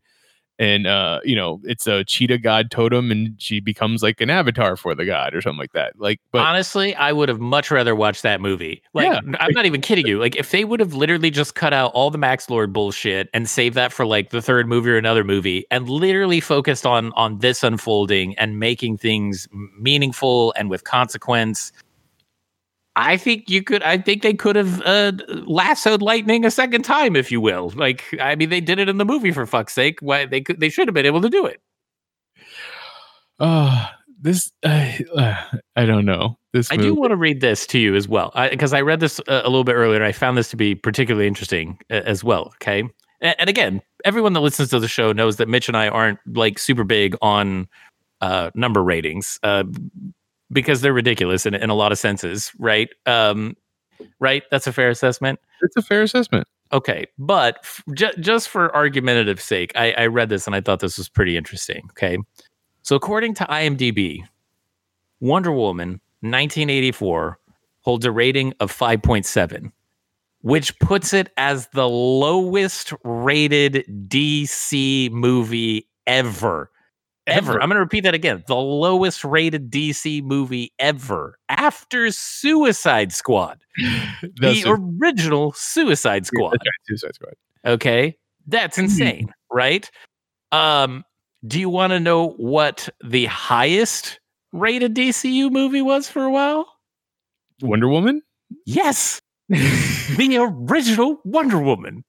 [0.61, 4.77] and uh you know it's a cheetah god totem and she becomes like an avatar
[4.77, 7.97] for the god or something like that like but Honestly, I would have much rather
[7.97, 8.81] watched that movie.
[8.93, 9.19] Like, Yeah.
[9.41, 10.21] I'm not even kidding you.
[10.21, 13.49] Like, if they would have literally just cut out all the Max Lord bullshit and
[13.49, 17.39] save that for like the third movie or another movie, and literally focused on on
[17.39, 19.49] this unfolding and making things
[19.81, 21.73] meaningful and with consequence,
[22.97, 23.83] I think you could.
[23.83, 25.13] I think they could have uh,
[25.47, 27.73] lassoed lightning a second time, if you will.
[27.75, 29.99] Like, I mean, they did it in the movie for fuck's sake.
[30.01, 30.61] Why they could?
[30.61, 31.61] They should have been able to do it.
[33.41, 33.89] Uh,
[34.21, 35.43] this uh, uh,
[35.77, 36.39] I don't know.
[36.53, 39.01] This I movie, do want to read this to you as well, because I, read
[39.01, 42.03] this uh, a little bit earlier and I found this to be particularly interesting uh,
[42.05, 42.53] as well.
[42.63, 42.85] Okay.
[43.21, 46.21] And, and again, everyone that listens to the show knows that Mitch and I aren't
[46.33, 47.67] like super big on
[48.21, 49.65] uh, number ratings uh,
[50.55, 52.89] because they're ridiculous in, in a lot of senses, right?
[53.05, 53.57] Um,
[54.21, 54.45] right?
[54.51, 55.39] That's a fair assessment.
[55.61, 56.49] it's a fair assessment.
[56.73, 60.81] Okay, but f- ju- just for argumentative sake, I, I read this and I thought
[60.81, 61.83] this was pretty interesting.
[61.91, 62.17] Okay,
[62.83, 64.23] so according to IMDb,
[65.21, 67.39] Wonder Woman 1984
[67.83, 69.71] holds a rating of 5.7,
[70.41, 76.71] which puts it as the lowest rated DC movie ever.
[77.27, 77.53] Ever.
[77.53, 77.63] Ever.
[77.63, 78.45] I'm going to repeat that again.
[78.47, 83.61] The lowest rated DC movie ever after Suicide Squad,
[84.23, 86.53] the original Suicide Squad.
[86.53, 87.35] Right, Suicide Squad.
[87.65, 88.17] Okay.
[88.47, 89.91] That's insane, right?
[90.53, 91.03] Um,
[91.47, 94.21] do you want to know what the highest
[94.53, 96.67] rated DCU movie was for a while?
[97.63, 98.23] Wonder Woman.
[98.67, 99.21] Yes.
[99.49, 102.05] the original Wonder Woman.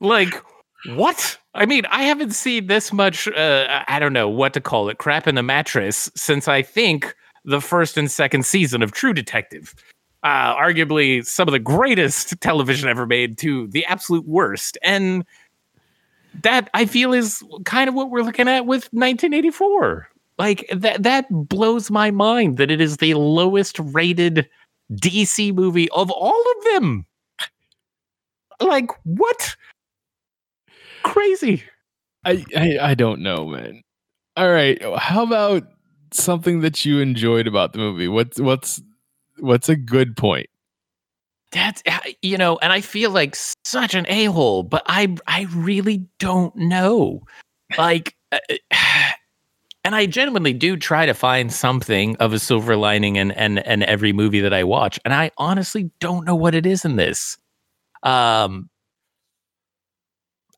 [0.00, 0.42] Like,
[0.86, 1.38] what?
[1.54, 4.98] I mean, I haven't seen this much, uh, I don't know what to call it,
[4.98, 7.14] crap in the mattress since I think
[7.44, 9.74] the first and second season of True Detective.
[10.22, 14.76] Uh, arguably some of the greatest television ever made to the absolute worst.
[14.82, 15.24] And
[16.42, 20.08] that I feel is kind of what we're looking at with 1984.
[20.38, 24.48] Like that that blows my mind that it is the lowest rated
[24.92, 27.06] DC movie of all of them.
[28.60, 29.56] Like what?
[31.02, 31.62] Crazy.
[32.24, 33.82] I, I I don't know, man.
[34.36, 35.64] All right, how about
[36.12, 38.08] something that you enjoyed about the movie?
[38.08, 38.82] What's what's
[39.38, 40.48] what's a good point?
[41.52, 45.46] That's uh, you know, and I feel like such an a hole, but I I
[45.52, 47.22] really don't know.
[47.76, 48.38] Like, uh,
[49.84, 53.82] and I genuinely do try to find something of a silver lining in and and
[53.84, 57.36] every movie that I watch, and I honestly don't know what it is in this.
[58.04, 58.69] Um,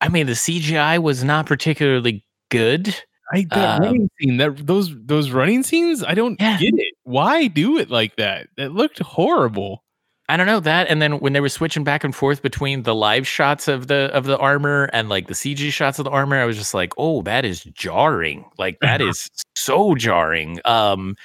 [0.03, 2.95] I mean, the CGI was not particularly good.
[3.33, 6.57] I that Um, running scene, that those those running scenes, I don't Yeah.
[6.59, 6.93] get it.
[7.03, 8.47] Why do it like that?
[8.57, 9.83] It looked horrible.
[10.29, 10.87] I don't know that.
[10.89, 14.09] And then when they were switching back and forth between the live shots of the
[14.13, 16.93] of the armor and like the CG shots of the armor, I was just like,
[16.97, 18.45] oh, that is jarring.
[18.57, 20.59] Like that is so jarring.
[20.65, 21.15] Um,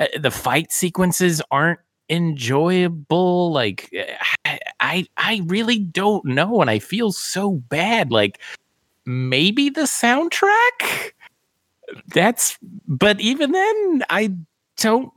[0.00, 3.52] uh, the fight sequences aren't enjoyable.
[3.52, 3.90] Like
[4.44, 8.10] I, I I really don't know, and I feel so bad.
[8.10, 8.40] Like
[9.06, 11.12] maybe the soundtrack.
[12.14, 14.34] That's but even then, I
[14.78, 15.10] don't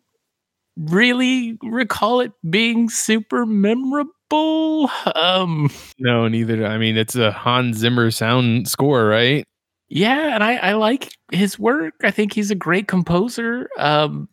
[0.77, 4.89] really recall it being super memorable.
[5.15, 5.69] Um,
[5.99, 6.65] No, neither.
[6.65, 9.45] I mean, it's a Hans Zimmer sound score, right?
[9.87, 11.93] yeah, and I, I like his work.
[12.03, 13.69] I think he's a great composer.
[13.77, 14.27] Um,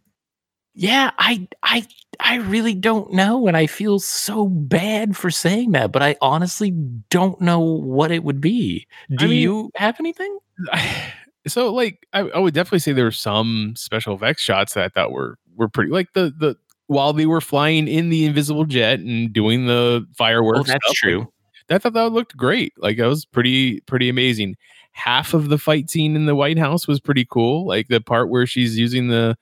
[0.74, 1.86] yeah, I I
[2.20, 6.70] I really don't know, and I feel so bad for saying that, but I honestly
[7.10, 8.86] don't know what it would be.
[9.16, 10.38] Do mean- you have anything?
[11.46, 14.88] so like I, I would definitely say there were some special effects shots that I
[14.88, 16.56] thought were were pretty like the the
[16.86, 20.60] while they were flying in the invisible jet and doing the oh, fireworks.
[20.60, 21.32] Oh, that's stuff, like, true.
[21.70, 22.74] I thought that looked great.
[22.78, 24.56] Like that was pretty pretty amazing.
[24.92, 27.66] Half of the fight scene in the White House was pretty cool.
[27.66, 29.36] Like the part where she's using the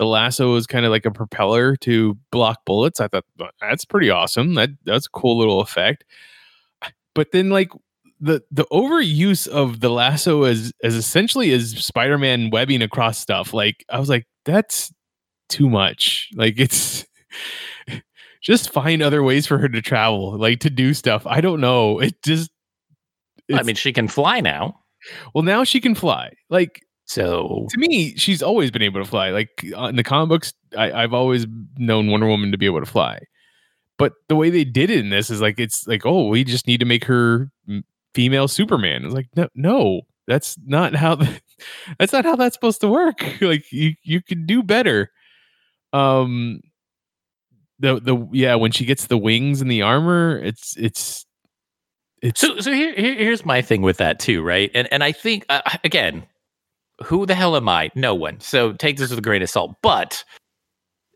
[0.00, 3.00] the lasso is kind of like a propeller to block bullets.
[3.00, 3.26] I thought
[3.60, 4.54] that's pretty awesome.
[4.54, 6.04] That that's a cool little effect.
[7.14, 7.68] But then like
[8.18, 13.52] the the overuse of the lasso as as essentially as Spider-Man webbing across stuff.
[13.52, 14.90] Like I was like, that's
[15.50, 16.30] too much.
[16.34, 17.04] Like it's
[18.40, 21.26] just find other ways for her to travel, like to do stuff.
[21.26, 21.98] I don't know.
[21.98, 22.50] It just
[23.52, 24.80] I mean, she can fly now,
[25.34, 26.32] well now she can fly.
[26.48, 29.30] Like so to me, she's always been able to fly.
[29.30, 31.44] Like uh, in the comic books, I, I've always
[31.76, 33.18] known Wonder Woman to be able to fly.
[33.98, 36.68] But the way they did it in this is like it's like, oh, we just
[36.68, 37.50] need to make her
[38.14, 39.04] female Superman.
[39.04, 41.42] It's like, no, no, that's not how th-
[41.98, 43.24] that's not how that's supposed to work.
[43.40, 45.10] like you you can do better.
[45.92, 46.60] Um
[47.80, 51.26] the the yeah, when she gets the wings and the armor, it's it's
[52.22, 54.70] it's So, so here, here, here's my thing with that too, right?
[54.76, 56.24] And and I think uh, again,
[57.02, 57.90] who the hell am I?
[57.94, 58.40] No one.
[58.40, 59.76] So take this with a grain of salt.
[59.82, 60.24] But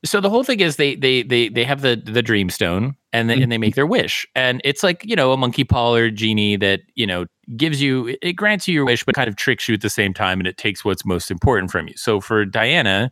[0.04, 3.30] so the whole thing is they they they they have the the dream stone and
[3.30, 3.76] they, and they make mm-hmm.
[3.76, 7.26] their wish, and it's like you know a monkey paw or genie that you know
[7.56, 10.12] gives you it grants you your wish, but kind of tricks you at the same
[10.12, 11.94] time, and it takes what's most important from you.
[11.96, 13.10] So for Diana,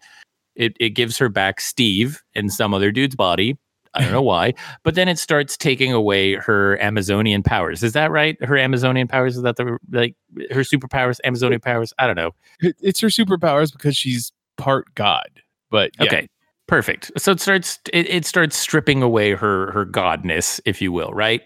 [0.55, 3.57] it it gives her back Steve in some other dude's body.
[3.95, 4.55] I don't know why.
[4.85, 7.83] But then it starts taking away her Amazonian powers.
[7.83, 8.43] Is that right?
[8.43, 10.17] Her Amazonian powers is that the like
[10.51, 11.93] her superpowers, Amazonian powers?
[11.99, 12.33] I don't know.
[12.61, 15.29] It's her superpowers because she's part god.
[15.71, 16.29] But yeah, Okay.
[16.69, 17.11] Perfect.
[17.19, 21.43] So it starts it, it starts stripping away her her godness, if you will, right?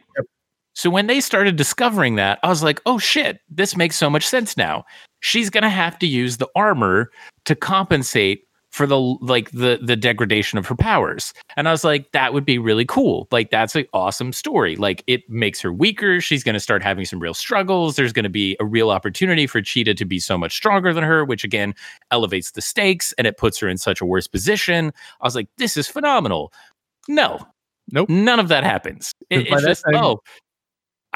[0.74, 4.26] So when they started discovering that, I was like, "Oh shit, this makes so much
[4.26, 4.84] sense now.
[5.20, 7.10] She's going to have to use the armor
[7.46, 8.45] to compensate
[8.76, 12.44] for the like the the degradation of her powers." And I was like, "That would
[12.44, 13.26] be really cool.
[13.30, 14.76] Like that's an awesome story.
[14.76, 16.20] Like it makes her weaker.
[16.20, 17.96] She's going to start having some real struggles.
[17.96, 21.04] There's going to be a real opportunity for Cheetah to be so much stronger than
[21.04, 21.74] her, which again
[22.10, 24.92] elevates the stakes and it puts her in such a worse position.
[25.20, 26.52] I was like, this is phenomenal.
[27.08, 27.38] No,
[27.92, 28.08] Nope.
[28.10, 29.12] none of that happens.
[29.30, 30.20] It- it's just, time- oh,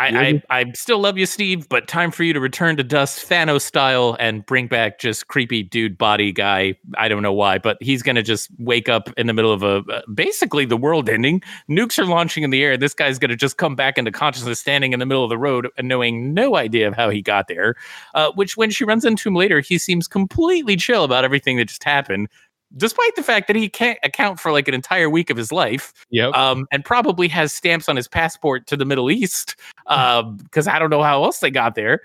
[0.01, 3.29] I, I, I still love you, Steve, but time for you to return to dust
[3.29, 6.75] Thanos style and bring back just creepy dude body guy.
[6.97, 9.63] I don't know why, but he's going to just wake up in the middle of
[9.63, 11.43] a uh, basically the world ending.
[11.69, 12.79] Nukes are launching in the air.
[12.79, 15.39] This guy's going to just come back into consciousness standing in the middle of the
[15.39, 17.75] road and knowing no idea of how he got there.
[18.15, 21.67] Uh, which, when she runs into him later, he seems completely chill about everything that
[21.67, 22.29] just happened.
[22.77, 25.93] Despite the fact that he can't account for like an entire week of his life,
[26.11, 26.35] Yep.
[26.35, 29.57] um, and probably has stamps on his passport to the Middle East
[29.87, 32.01] Um because I don't know how else they got there.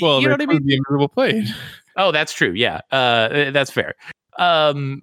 [0.00, 0.64] well, you know what I mean?
[0.66, 1.46] The invisible plane.
[1.96, 2.52] Oh, that's true.
[2.52, 3.94] Yeah, uh, that's fair.
[4.38, 5.02] Um,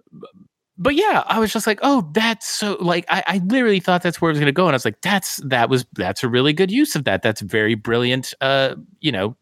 [0.78, 4.20] but yeah, I was just like, oh, that's so like I, I literally thought that's
[4.22, 6.28] where it was going to go, and I was like, that's that was that's a
[6.30, 7.22] really good use of that.
[7.22, 8.34] That's very brilliant.
[8.42, 9.36] Uh, you know,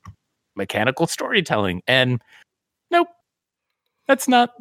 [0.56, 2.22] mechanical storytelling, and
[2.90, 3.08] nope,
[4.08, 4.52] that's not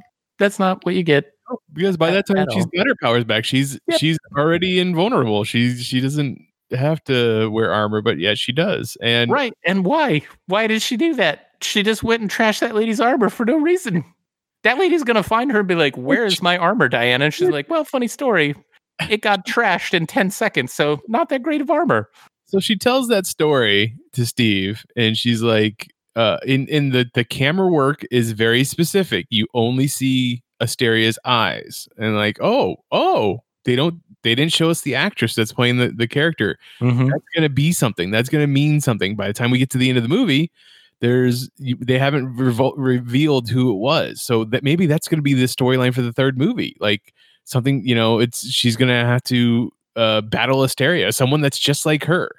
[0.41, 1.27] that's not what you get.
[1.49, 2.71] Oh, because by that time she's all.
[2.77, 3.45] got her powers back.
[3.45, 4.01] She's Yep.
[4.01, 5.45] she's already invulnerable.
[5.45, 6.41] She's she doesn't
[6.73, 8.97] have to wear armor, but yeah, she does.
[9.03, 9.53] And Right.
[9.65, 10.23] And why?
[10.47, 11.47] Why did she do that?
[11.63, 14.05] She just went and trashed that lady's armor for no reason.
[14.63, 17.27] That lady's going to find her and be like, Where is my armor, Diana?
[17.27, 18.55] And she's like, Well, funny story.
[19.09, 20.75] It got trashed in 10 seconds.
[20.75, 22.11] So, not that great of armor.
[22.45, 27.25] so she tells that story to Steve, and she's like, uh, in in the the
[27.25, 29.27] camera work is very specific.
[29.31, 34.83] You only see Asteria's eyes, and like, oh, oh, they don't they didn't show us
[34.83, 36.59] the actress that's playing the the character.
[37.09, 38.11] that's going to be something.
[38.11, 39.17] That's going to mean something.
[39.17, 40.51] By the time we get to the end of the movie,
[41.01, 44.21] there's they haven't revol- revealed who it was.
[44.21, 46.77] So that maybe that's going to be the storyline for the third movie.
[46.81, 51.59] Like something, you know, it's she's going to have to uh, battle Asteria, someone that's
[51.59, 52.31] just like her.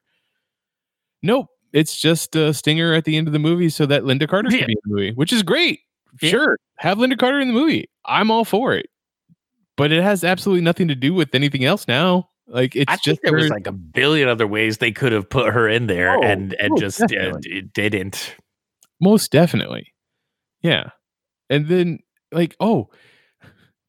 [1.23, 4.49] Nope, it's just a Stinger at the end of the movie, so that Lynda Carter
[4.51, 4.59] Yeah.
[4.59, 5.79] can be in the movie, which is great.
[6.21, 6.29] Yeah.
[6.31, 7.89] Sure, have Lynda Carter in the movie.
[8.05, 8.87] I'm all for it.
[9.77, 12.29] But it has absolutely nothing to do with anything else now.
[12.47, 15.53] Like it's I just there was like a billion other ways they could have put
[15.53, 17.07] her in there Oh, and, and oh, just uh,
[17.39, 18.35] d- didn't.
[18.99, 19.93] Most definitely.
[20.61, 20.89] Yeah.
[21.49, 21.99] And then
[22.33, 22.89] like, oh,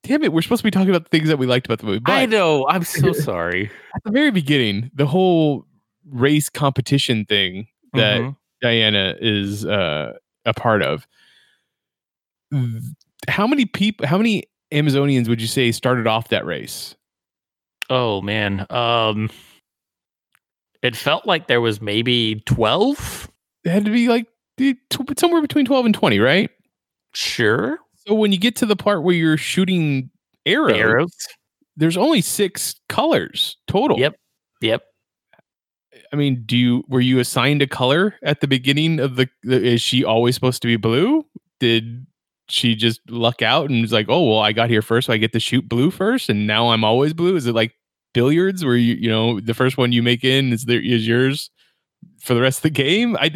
[0.04, 1.86] damn it, we're supposed to be talking about the things that we liked about the
[1.86, 2.02] movie.
[2.06, 2.66] I know.
[2.68, 3.70] I'm so sorry.
[3.96, 5.66] at the very beginning, the whole
[6.08, 8.36] race competition thing that Mhm.
[8.60, 10.12] Diana is uh,
[10.44, 11.06] a part of.
[13.28, 16.94] How many people how many Amazonians would you say started off that race?
[17.90, 18.66] Oh, man.
[18.70, 19.30] Um,
[20.82, 23.30] it felt like there was maybe 12.
[23.64, 24.26] It had to be like
[25.16, 26.50] somewhere between 12 and 20, right?
[27.14, 27.78] Sure.
[28.06, 30.10] So when you get to the part where you're shooting
[30.46, 31.16] arrows, Arrows.
[31.76, 33.98] there's only six colors total.
[33.98, 34.16] Yep.
[34.60, 34.82] Yep.
[36.12, 39.80] I mean, do you were you assigned a color at the beginning of the, is
[39.80, 41.24] she always supposed to be blue?
[41.58, 42.06] Did
[42.48, 45.16] she just luck out and was like, "Oh, well, I got here first, so I
[45.16, 47.72] get to shoot blue first and now I'm always blue?" Is it like
[48.12, 51.50] billiards where you you know, the first one you make in is there is yours
[52.20, 53.16] for the rest of the game?
[53.16, 53.30] I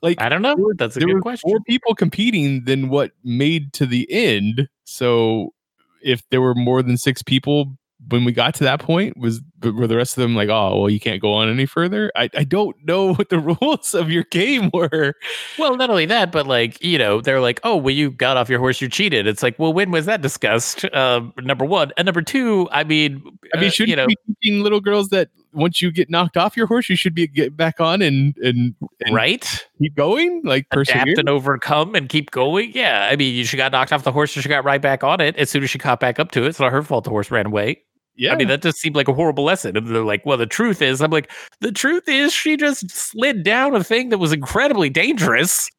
[0.00, 0.56] like I don't know.
[0.76, 1.50] That's a there good were question.
[1.50, 4.68] more people competing than what made to the end.
[4.84, 5.54] So
[6.02, 7.76] if there were more than six people
[8.12, 10.90] when we got to that point, was were the rest of them like, oh well,
[10.90, 12.12] you can't go on any further?
[12.14, 15.14] I, I don't know what the rules of your game were.
[15.58, 18.48] Well, not only that, but like, you know, they're like, oh, well, you got off
[18.48, 19.26] your horse, you cheated.
[19.26, 20.84] It's like, well, when was that discussed?
[21.02, 21.90] Um, number one.
[21.96, 23.22] And number two, I mean,
[23.54, 24.06] I mean, uh, shouldn't you know,
[24.42, 27.56] be little girls that once you get knocked off your horse, you should be get
[27.56, 29.66] back on and and, and right?
[29.78, 31.02] keep going, like persevere.
[31.02, 32.72] Adapt and overcome and keep going.
[32.74, 33.08] Yeah.
[33.10, 35.34] I mean, she got knocked off the horse and she got right back on it
[35.36, 36.48] as soon as she caught back up to it.
[36.48, 37.82] It's not her fault the horse ran away.
[38.14, 39.74] Yeah, I mean, that just seemed like a horrible lesson.
[39.76, 43.42] And they're like, well, the truth is, I'm like, the truth is, she just slid
[43.42, 45.70] down a thing that was incredibly dangerous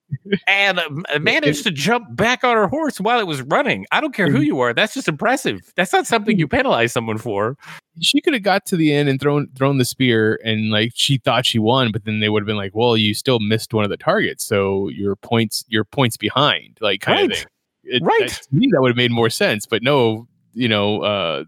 [0.47, 3.85] and uh, managed to jump back on her horse while it was running.
[3.91, 4.73] I don't care who you are.
[4.73, 5.61] That's just impressive.
[5.75, 7.55] That's not something you penalize someone for.
[8.01, 11.19] she could have got to the end and thrown thrown the spear and like she
[11.19, 13.83] thought she won but then they would have been like well you still missed one
[13.83, 17.31] of the targets so your points your points behind like kind Right.
[17.31, 17.47] of thing
[17.83, 18.21] It- Right.
[18.29, 21.43] that- to me that would have made more sense but no you know uh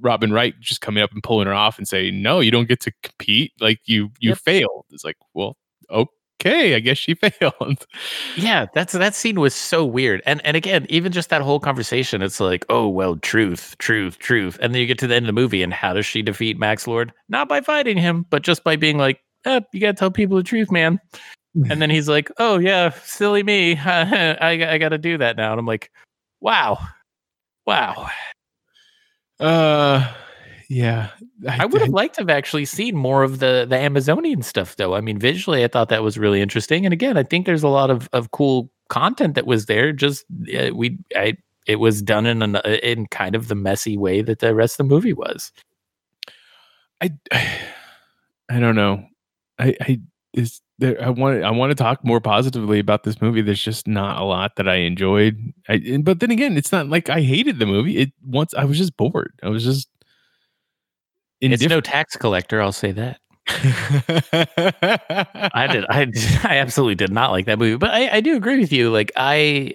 [0.00, 2.80] Robin Wright just coming up and pulling her off and saying, "No, you don't get
[2.80, 3.52] to compete.
[3.60, 4.38] Like you you Yep.
[4.38, 5.56] failed." It's like, well,
[5.90, 7.86] okay, I guess she failed.
[8.36, 10.22] Yeah, that's that scene was so weird.
[10.26, 14.58] And and again, even just that whole conversation, it's like, oh well, truth, truth, truth.
[14.60, 16.58] And then you get to the end of the movie, and how does she defeat
[16.58, 17.12] Max Lord?
[17.28, 20.42] Not by fighting him, but just by being like, eh, you gotta tell people the
[20.42, 21.00] truth, man.
[21.70, 23.76] And then he's like, oh yeah, silly me.
[23.84, 25.50] I I gotta do that now.
[25.50, 25.90] And I'm like,
[26.40, 26.78] wow.
[27.66, 28.08] Wow.
[29.40, 30.12] Uh,
[30.68, 31.10] yeah,
[31.48, 34.94] I would have liked to have actually seen more of the the Amazonian stuff, though.
[34.94, 36.84] I mean, visually, I thought that was really interesting.
[36.84, 39.92] And again, I think there's a lot of of cool content that was there.
[39.92, 40.24] Just
[40.54, 41.36] uh, we, I,
[41.66, 44.88] it was done in an, in kind of the messy way that the rest of
[44.88, 45.52] the movie was.
[47.00, 47.12] I,
[48.50, 49.06] I don't know.
[49.58, 50.00] I, I
[50.34, 51.02] is there.
[51.02, 51.42] I want.
[51.42, 53.42] I want to talk more positively about this movie.
[53.42, 55.36] There's just not a lot that I enjoyed.
[55.68, 57.98] I, but then again, it's not like I hated the movie.
[57.98, 59.32] It once I was just bored.
[59.42, 59.88] I was just.
[61.40, 63.20] It's no tax collector, I'll say that.
[65.54, 65.84] I did.
[65.88, 66.12] I
[66.44, 68.90] I absolutely did not like that movie, but I, I do agree with you.
[68.90, 69.74] Like I,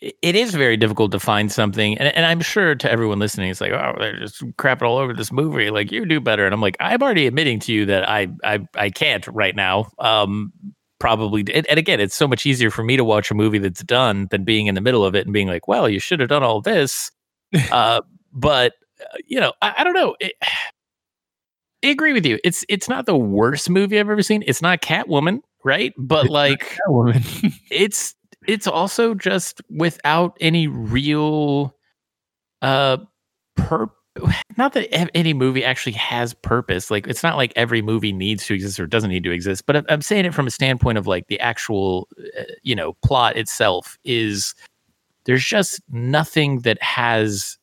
[0.00, 3.60] it- is very difficult to find something, and, and I'm sure to everyone listening, it's
[3.60, 5.70] like, oh, they're just crapping all over this movie.
[5.70, 8.66] Like you do better, and I'm like, I'm already admitting to you that I I
[8.74, 9.90] I can't right now.
[9.98, 10.52] Um,
[10.98, 13.82] probably, and, and again, it's so much easier for me to watch a movie that's
[13.82, 16.28] done than being in the middle of it and being like, well, you should have
[16.28, 17.10] done all this.
[17.72, 18.00] uh,
[18.32, 20.14] but uh, you know, I, I don't know.
[20.20, 20.32] It,
[21.84, 22.38] I agree with you.
[22.44, 24.44] It's it's not the worst movie I've ever seen.
[24.46, 25.92] It's not Catwoman, right?
[25.96, 27.22] But It's like woman.
[27.70, 28.14] it's
[28.46, 31.74] it's also just without any real
[32.62, 32.98] uh
[34.56, 38.54] not that any movie actually has purpose like it's not like every movie needs to
[38.54, 41.28] exist or doesn't need to exist but I'm- saying it from a standpoint of like
[41.28, 44.54] the actual uh, you know plot itself is
[45.24, 47.58] there's just nothing that has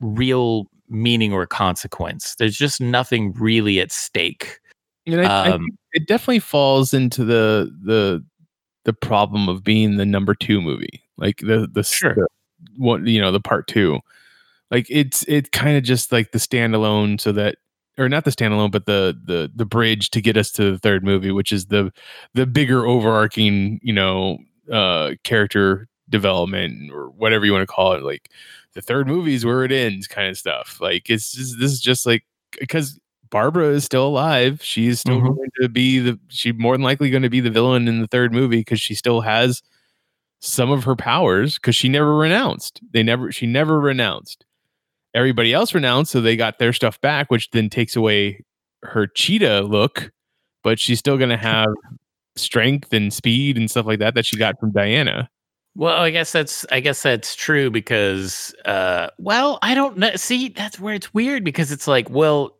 [0.00, 2.34] real meaning or consequence.
[2.36, 4.60] There's just nothing really at stake.
[5.06, 8.24] And I, I Um, it definitely falls into the the
[8.86, 12.16] the problem of being the number two movie, like the the, Sure.
[12.78, 14.00] one you know the part two.
[14.70, 17.56] Like it's it kind of just like the standalone, so that
[17.98, 21.04] or not the standalone, but the the the bridge to get us to the third
[21.04, 21.92] movie, which is the
[22.34, 24.38] the bigger overarching you know
[24.72, 28.02] uh character development or whatever you want to call it.
[28.04, 28.30] Like
[28.74, 30.78] the third movie is where it ends, kind of stuff.
[30.80, 32.24] Like it's just, this is just like
[32.60, 32.98] because
[33.36, 34.60] Barbara is still alive.
[34.62, 35.36] She's still Mhm.
[35.36, 38.06] going to be the she more than likely going to be the villain in the
[38.06, 39.62] third movie because she still has
[40.40, 42.80] some of her powers because she never renounced.
[42.92, 44.46] They never she never renounced.
[45.14, 48.42] Everybody else renounced, so they got their stuff back, which then takes away
[48.82, 50.12] her cheetah look,
[50.62, 51.68] but she's still gonna have
[52.36, 55.28] strength and speed and stuff like that that she got from Diana.
[55.74, 60.16] Well, I guess that's I guess that's true because uh well, I don't know.
[60.16, 62.55] See, that's where it's weird because it's like, well,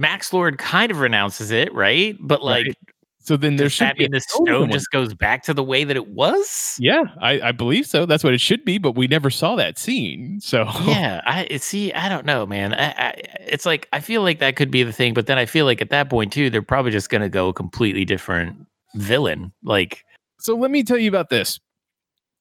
[0.00, 2.16] Max Lord kind of renounces it, right?
[2.18, 2.76] But like Right.
[3.22, 5.84] So then there should that be mean the stone just goes back to the way
[5.84, 6.78] that it was?
[6.80, 8.06] Yeah, I, I believe so.
[8.06, 10.40] That's what it should be, but we never saw that scene.
[10.40, 11.92] So yeah, I see.
[11.92, 12.72] I don't know, man.
[12.72, 15.44] I, I, it's like I feel like that could be the thing, but then I
[15.44, 18.56] feel like at that point too, they're probably just gonna go a completely different
[18.94, 19.52] villain.
[19.62, 20.02] Like,
[20.38, 21.60] so let me tell you about this.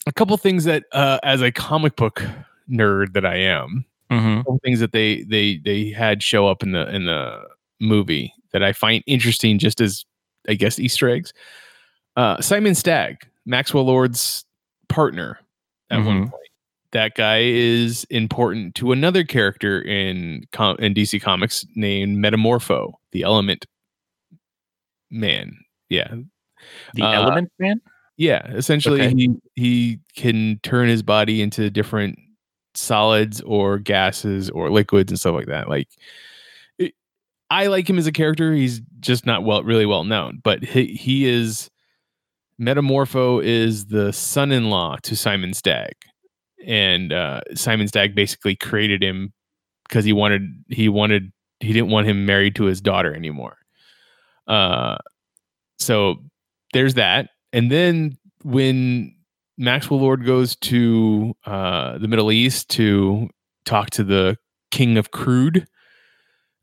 [0.07, 2.23] A couple things that, uh, as a comic book
[2.71, 4.43] nerd that I am, mhm.
[4.63, 7.41] things that they they they had show up in the in the
[7.79, 10.05] movie that I find interesting, just as
[10.47, 11.33] I guess Easter eggs.
[12.15, 14.45] Uh, Simon Stagg, Maxwell Lord's
[14.89, 15.39] partner
[15.91, 16.29] at one Mhm.
[16.31, 16.43] point.
[16.91, 23.21] That guy is important to another character in com- in DC Comics named Metamorpho, the
[23.23, 23.65] Element
[25.11, 25.57] Man.
[25.89, 26.13] Yeah,
[26.93, 27.81] the Uh, Element Man.
[28.17, 29.13] yeah, essentially Okay.
[29.15, 32.17] he he can turn his body into different
[32.75, 35.69] solids or gases or liquids and stuff like that.
[35.69, 35.89] Like
[36.77, 36.93] it,
[37.49, 38.53] I like him as a character.
[38.53, 41.69] He's just not well really well known, but he he is
[42.59, 45.93] Metamorpho is the son-in-law to Simon Stagg.
[46.65, 49.33] And uh Simon Stagg basically created him
[49.87, 53.57] because he wanted he wanted he didn't want him married to his daughter anymore.
[54.47, 54.97] Uh
[55.79, 56.17] so
[56.73, 57.29] there's that.
[57.53, 59.15] And then when
[59.59, 63.29] Maxwell Lord goes to uh, the Middle East to
[63.65, 64.37] talk to the
[64.71, 65.67] King of Crude,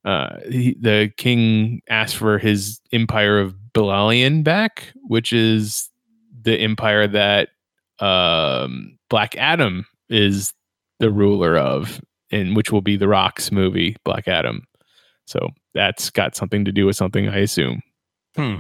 [0.07, 5.91] uh, he, the king asks for his empire of Bilalian back, which is
[6.43, 7.49] the empire that
[7.99, 10.55] um, Black Adam is
[11.01, 14.63] the ruler of, and which will be the Rock's movie, Black Adam.
[15.27, 17.83] So that's got something to do with something, I assume.
[18.37, 18.59] Hmm.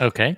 [0.00, 0.36] Okay.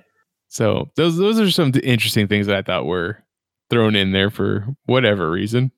[0.49, 3.23] So those those are some interesting things that I thought were
[3.69, 5.71] thrown in there for whatever reason.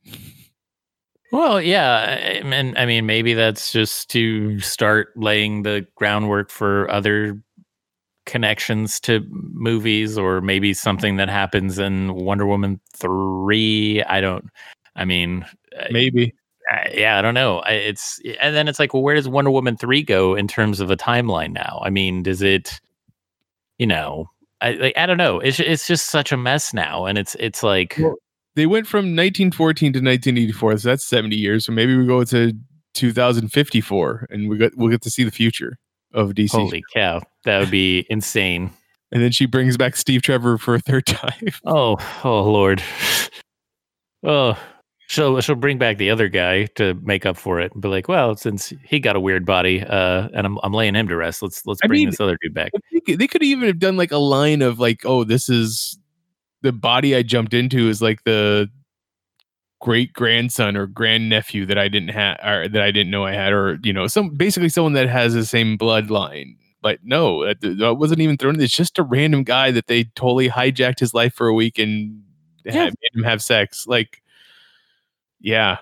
[1.32, 2.04] Well, yeah,
[2.44, 7.42] and I mean maybe that's just to start laying the groundwork for other
[8.26, 14.04] connections to movies or maybe something that happens in Wonder Woman 3.
[14.04, 14.46] I don't
[14.96, 15.46] I mean
[15.92, 16.34] maybe
[16.94, 17.62] yeah, I don't know.
[17.68, 20.90] It's and then it's like, well, where does Wonder Woman 3 go in terms of
[20.92, 21.82] a timeline now?
[21.84, 22.80] I mean, does it
[23.78, 24.30] you know,
[24.62, 25.40] I like, I don't know.
[25.40, 28.16] It's it's just such a mess now and it's it's like well,
[28.56, 31.66] they went from 1914 to 1984, so that's 70 years.
[31.66, 32.54] So maybe we go to
[32.94, 35.78] 2054 and we got we'll get to see the future
[36.14, 36.52] of DC.
[36.52, 38.72] Holy cow, that would be insane.
[39.12, 41.50] And then she brings back Steve Trevor for a third time.
[41.66, 42.84] Oh, oh Lord.
[44.24, 44.58] Oh,
[45.12, 47.74] she'll she'll bring back the other guy to make up for it.
[47.74, 50.96] And be like, well, since he got a weird body, uh, and I'm I'm laying
[50.96, 51.42] him to rest.
[51.42, 52.72] Let's let's bring I mean, this other dude back.
[53.06, 56.00] They they could even have done like a line of like, oh, this is
[56.62, 58.70] the body I jumped into is like the
[59.82, 63.52] great grandson or grandnephew that I didn't have or that I didn't know I had,
[63.52, 66.56] or you know, some basically someone that has the same bloodline.
[66.82, 68.60] But no, that, that wasn't even thrown.
[68.60, 72.24] It's just a random guy that they totally hijacked his life for a week and
[72.66, 72.74] yeah.
[72.74, 73.86] had, made him have sex.
[73.86, 74.21] Like,
[75.42, 75.78] yeah,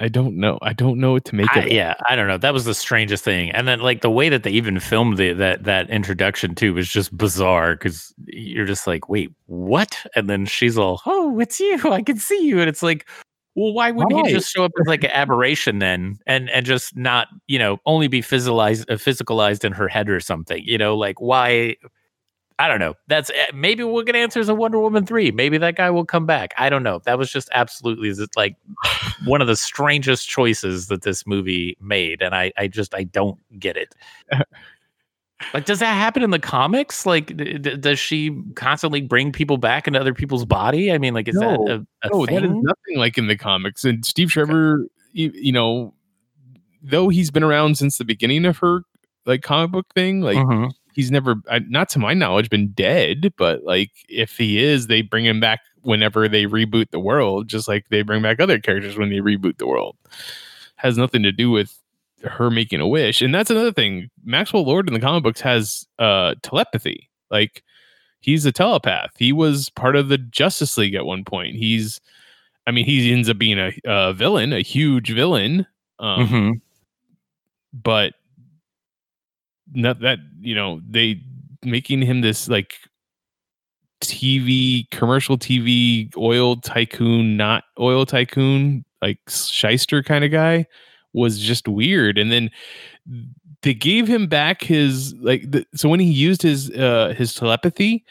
[0.00, 0.58] I don't know.
[0.60, 1.72] I don't know what to make of it.
[1.72, 2.38] Yeah, I don't know.
[2.38, 3.50] That was the strangest thing.
[3.50, 6.88] And then like the way that they even filmed the, that that introduction too was
[6.88, 10.04] just bizarre because you're just like, wait, what?
[10.16, 11.78] And then she's all, oh, it's you.
[11.84, 12.58] I can see you.
[12.60, 13.08] And it's like,
[13.54, 14.26] well, why wouldn't right.
[14.26, 17.78] he just show up as like an aberration then, and and just not, you know,
[17.86, 20.60] only be physicalized, uh, physicalized in her head or something?
[20.64, 21.76] You know, like why?
[22.58, 22.94] I don't know.
[23.08, 25.32] That's eh, maybe we'll get answers in Wonder Woman 3.
[25.32, 26.54] Maybe that guy will come back.
[26.56, 27.00] I don't know.
[27.04, 28.56] That was just absolutely like
[29.24, 32.22] one of the strangest choices that this movie made.
[32.22, 33.94] And I, I just, I don't get it.
[35.54, 37.04] like, does that happen in the comics?
[37.04, 40.92] Like, d- does she constantly bring people back into other people's body?
[40.92, 42.34] I mean, like, is no, that a, a no, thing?
[42.36, 43.84] that is nothing like in the comics.
[43.84, 44.88] And Steve Trevor, okay.
[45.12, 45.92] you, you know,
[46.80, 48.82] though he's been around since the beginning of her
[49.26, 51.36] like comic book thing, like, mm-hmm he's never
[51.68, 55.60] not to my knowledge been dead but like if he is they bring him back
[55.82, 59.58] whenever they reboot the world just like they bring back other characters when they reboot
[59.58, 59.96] the world.
[60.76, 61.78] Has nothing to do with
[62.22, 64.08] her making a wish and that's another thing.
[64.24, 67.10] Maxwell lord in the comic books has uh telepathy.
[67.30, 67.62] Like
[68.20, 69.10] he's a telepath.
[69.18, 71.56] He was part of the justice league at one point.
[71.56, 72.00] He's
[72.66, 75.66] i mean he ends up being a, a villain a huge villain
[75.98, 76.50] um, mm-hmm.
[77.74, 78.14] but
[79.72, 81.20] not that you know they
[81.62, 82.74] making him this like
[84.02, 90.66] TV commercial TV oil tycoon, not oil tycoon, like shyster kind of guy
[91.12, 92.18] was just weird.
[92.18, 92.50] And then
[93.62, 98.04] they gave him back his like the, so when he used his uh his telepathy,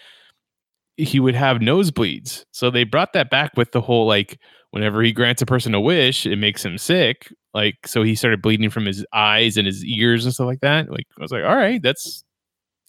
[0.97, 2.45] he would have nosebleeds.
[2.51, 4.39] So they brought that back with the whole like
[4.74, 7.32] whenever he grants a person a wish, it makes him sick.
[7.53, 10.89] Like, so he started bleeding from his eyes and his ears and stuff like that.
[10.89, 12.24] Like, I was like, all right, that's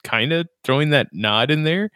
[0.02, 1.90] kind of throwing that nod in there.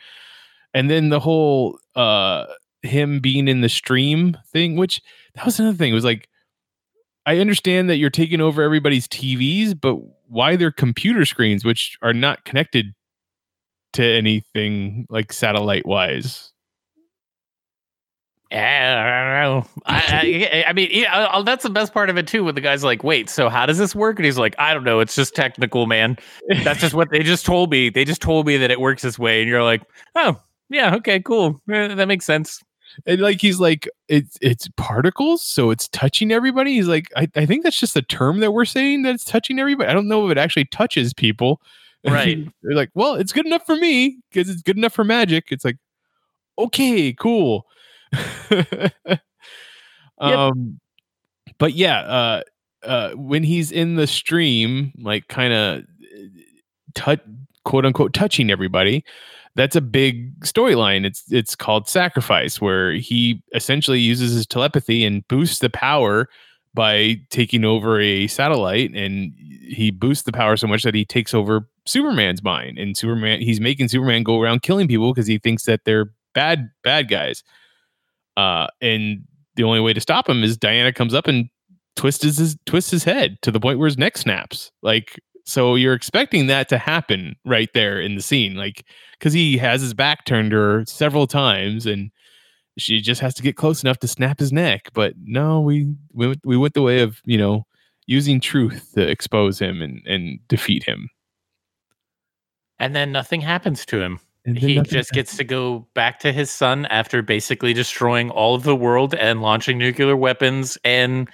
[0.74, 2.44] And then the whole uh
[2.82, 5.00] him being in the stream thing, which
[5.34, 5.90] that was another thing.
[5.90, 6.28] It was like,
[7.24, 12.12] I understand that you're taking over everybody's TVs, but why their computer screens, which are
[12.12, 12.92] not connected
[13.94, 16.52] to anything like satellite wise?
[18.50, 19.82] I don't know.
[19.84, 22.44] I, I, mean, yeah, that's the best part of it too.
[22.44, 24.84] When the guy's like, "Wait, so how does this work?" and he's like, "I don't
[24.84, 25.00] know.
[25.00, 26.16] It's just technical, man.
[26.64, 27.90] That's just what they just told me.
[27.90, 29.82] They just told me that it works this way." And you're like,
[30.14, 30.40] "Oh,
[30.70, 31.60] yeah, okay, cool.
[31.70, 32.62] Eh, that makes sense."
[33.06, 36.72] And like he's like, it's it's particles, so it's touching everybody.
[36.72, 39.58] He's like, I, I think that's just a term that we're saying that it's touching
[39.58, 39.90] everybody.
[39.90, 41.60] I don't know if it actually touches people.
[42.06, 42.38] Right.
[42.62, 45.48] They're like, well, it's good enough for me because it's good enough for magic.
[45.50, 45.76] It's like,
[46.58, 47.66] okay, cool
[50.18, 50.80] um,
[51.58, 52.42] but yeah, uh,
[52.84, 55.82] uh, when he's in the stream, like kind of
[56.94, 57.20] touch,
[57.64, 59.04] quote unquote, touching everybody,
[59.54, 61.04] that's a big storyline.
[61.04, 66.28] It's it's called Sacrifice, where he essentially uses his telepathy and boosts the power
[66.74, 71.34] by taking over a satellite, and he boosts the power so much that he takes
[71.34, 75.64] over Superman's mind, and Superman he's making Superman go around killing people because he thinks
[75.64, 77.42] that they're bad bad guys.
[78.38, 79.24] Uh, and
[79.56, 81.48] the only way to stop him is Diana comes up and
[81.96, 84.70] twists his twists his head to the point where his neck snaps.
[84.80, 88.84] Like so you're expecting that to happen right there in the scene, like
[89.18, 92.12] because he has his back turned to her several times, and
[92.78, 94.90] she just has to get close enough to snap his neck.
[94.94, 97.66] But no, we we we went the way of you know
[98.06, 101.10] using truth to expose him and and defeat him.
[102.78, 104.20] And then nothing happens to him
[104.56, 105.08] he just happened.
[105.12, 109.42] gets to go back to his son after basically destroying all of the world and
[109.42, 111.28] launching nuclear weapons and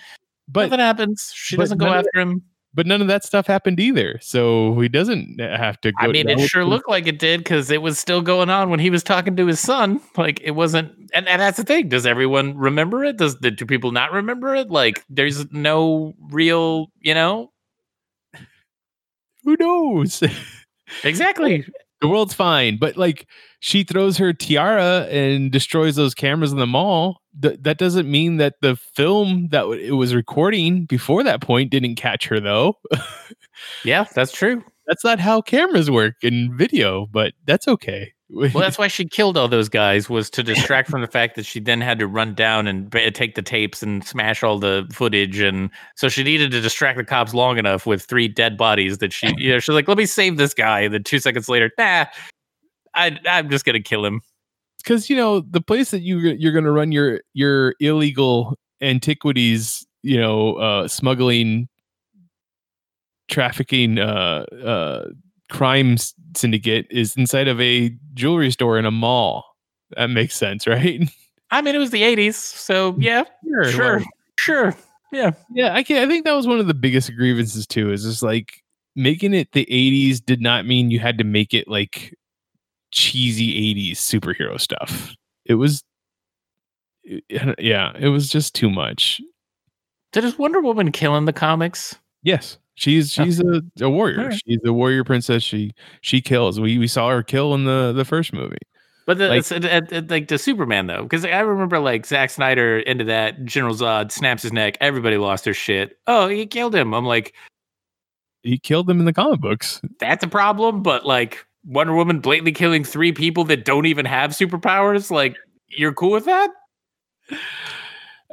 [0.49, 1.33] but nothing happens.
[1.35, 2.43] She doesn't go after him.
[2.75, 4.19] but none of that stuff happened either.
[4.21, 5.97] So he doesn't uh, have to go.
[6.01, 8.69] I mean, that it sure looked like it did because it was still going on
[8.69, 10.01] when he was talking to his son.
[10.17, 11.89] Like it wasn't, and, and that's the thing.
[11.89, 13.17] Does everyone remember it?
[13.17, 14.71] Does do people not remember it?
[14.71, 17.53] Like there's no real, you know,
[19.45, 20.23] Who knows?
[21.05, 21.67] exactly.
[22.05, 23.27] The world's fine, but like
[23.61, 27.21] she throws her tiara and destroys those cameras in the mall.
[27.41, 31.71] Th- that doesn't mean that the film that w- it was recording before that point
[31.71, 32.77] didn't catch her, though.
[33.85, 34.63] Yeah, that's true.
[34.87, 38.13] that's not how cameras work in video, but that's okay.
[38.35, 41.47] Well, that's why she killed all those guys was to distract from the fact that
[41.47, 45.39] she then had to run down and take the tapes and smash all the footage,
[45.41, 49.13] and so she needed to distract the cops long enough with three dead bodies that
[49.13, 51.71] she, you know, she's like, "Let me save this guy," and then two seconds later,
[51.79, 52.07] nah,
[52.95, 54.21] I, I'm just gonna kill him.
[54.79, 60.19] because you know the place that you you're to run your your illegal antiquities, you
[60.21, 61.69] know, uh, smuggling,
[63.29, 65.07] trafficking, uh, uh,
[65.55, 65.97] crime
[66.37, 69.45] syndicate is inside of a jewelry store in a mall.
[69.97, 71.09] That makes sense, right?
[71.51, 74.77] I mean, it was the '80s, so yeah, Sure, sure, well, sure,
[75.13, 75.31] yeah.
[75.53, 76.03] yeah, I can.
[76.03, 77.93] I think that was one of the biggest grievances too.
[77.93, 78.63] Is just like
[78.97, 82.17] making it the '80s did not mean you had to make it like
[82.91, 85.15] cheesy '80s superhero stuff.
[85.45, 85.85] It was,
[87.05, 89.21] yeah, it was just too much.
[90.13, 91.95] Did his Wonder Woman kill in the comics?
[92.23, 94.21] Yes, she's she's a, a warrior.
[94.21, 94.41] Alright.
[94.47, 95.43] She's a warrior princess.
[95.43, 96.61] She she kills.
[96.61, 98.59] We we saw her kill in the the first movie.
[99.07, 102.79] But the, Like- it- it- like the Superman though, because I remember like Zack Snyder
[102.79, 105.99] into that General Zod snaps his neck, everybody lost their shit.
[106.07, 106.95] Oh, he killed him.
[106.95, 107.35] I'm like,
[108.43, 109.81] He killed them in the comic books.
[110.01, 110.83] that's a problem.
[110.83, 115.37] But like Wonder Woman blatantly killing three people that don't even have superpowers, like
[115.69, 116.51] you're cool with that?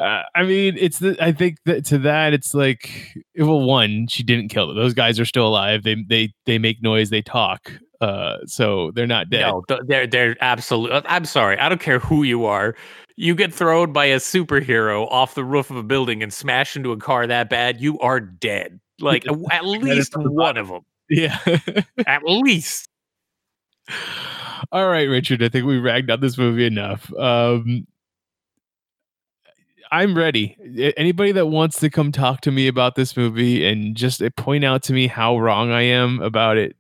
[0.02, 1.16] Uh, I mean, it's the.
[1.24, 4.76] I think that to that, it's like, well, one, she didn't kill them.
[4.76, 5.84] Those guys are still alive.
[5.84, 7.10] They they they make noise.
[7.10, 7.72] They talk.
[8.02, 9.42] Uh, so they're not dead.
[9.42, 10.92] No, they're they're absolute.
[11.06, 12.76] I'm sorry, I don't care who you are.
[13.16, 16.92] You get thrown by a superhero off the roof of a building and smash into
[16.92, 18.80] a car that bad, you are dead.
[19.00, 20.82] Like at least one of them.
[21.10, 21.38] Yeah.
[22.08, 22.88] At least.
[24.72, 25.44] All right, Richard.
[25.44, 27.14] I think we ragged on this movie enough.
[27.16, 27.86] Um,
[29.92, 30.56] I'm ready.
[30.96, 34.64] Anybody that wants to come talk to me about this movie and just uh, point
[34.64, 36.78] out to me how wrong I am about it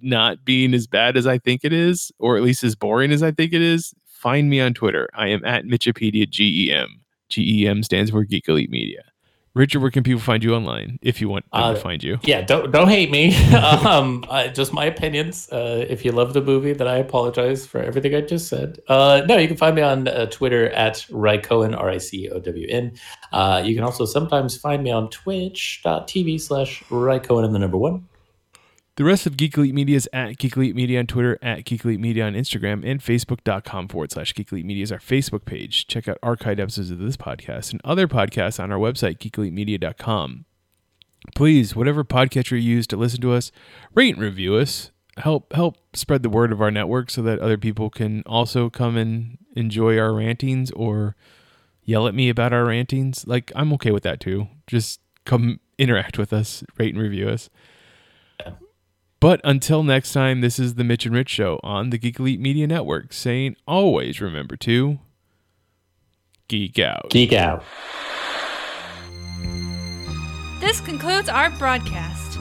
[0.00, 3.22] not being as bad as I think it is, or at least as boring as
[3.22, 5.08] I think it is, find me on Twitter.
[5.14, 7.00] I am at Mitchipedia GEM.
[7.28, 9.02] GEM stands for Geek Elite Media.
[9.54, 12.18] Richard, where can people find you online if you want them Uh, to find you?
[12.22, 13.34] Yeah, don't don't hate me.
[13.54, 15.48] um, uh, just my opinions.
[15.50, 18.78] Uh, if you love the movie, then I apologize for everything I just said.
[18.86, 22.38] Uh, no, you can find me on uh, Twitter at Rycohen, R I C O
[22.38, 22.92] W N.
[23.32, 28.06] Uh, you can also sometimes find me on twitch.tv slash Rycohen and the number one.
[29.00, 32.34] The rest of Geek Media is at Geek Media on Twitter, at Geek Media on
[32.34, 35.86] Instagram, and Facebook.com forward slash Geek Media is our Facebook page.
[35.86, 40.44] Check out archived episodes of this podcast and other podcasts on our website, geekelitemedia.com.
[41.34, 43.50] Please, whatever podcatcher you use to listen to us,
[43.94, 44.90] rate and review us.
[45.16, 48.98] Help help spread the word of our network so that other people can also come
[48.98, 51.16] and enjoy our rantings or
[51.84, 53.26] yell at me about our rantings.
[53.26, 54.48] Like I'm okay with that too.
[54.66, 57.48] Just come interact with us, rate and review us.
[59.20, 62.40] But until next time, this is the Mitch and Rich Show on the Geek Elite
[62.40, 64.98] Media Network saying always remember to
[66.48, 67.10] geek out.
[67.10, 67.62] Geek out.
[70.60, 72.38] This concludes our broadcast.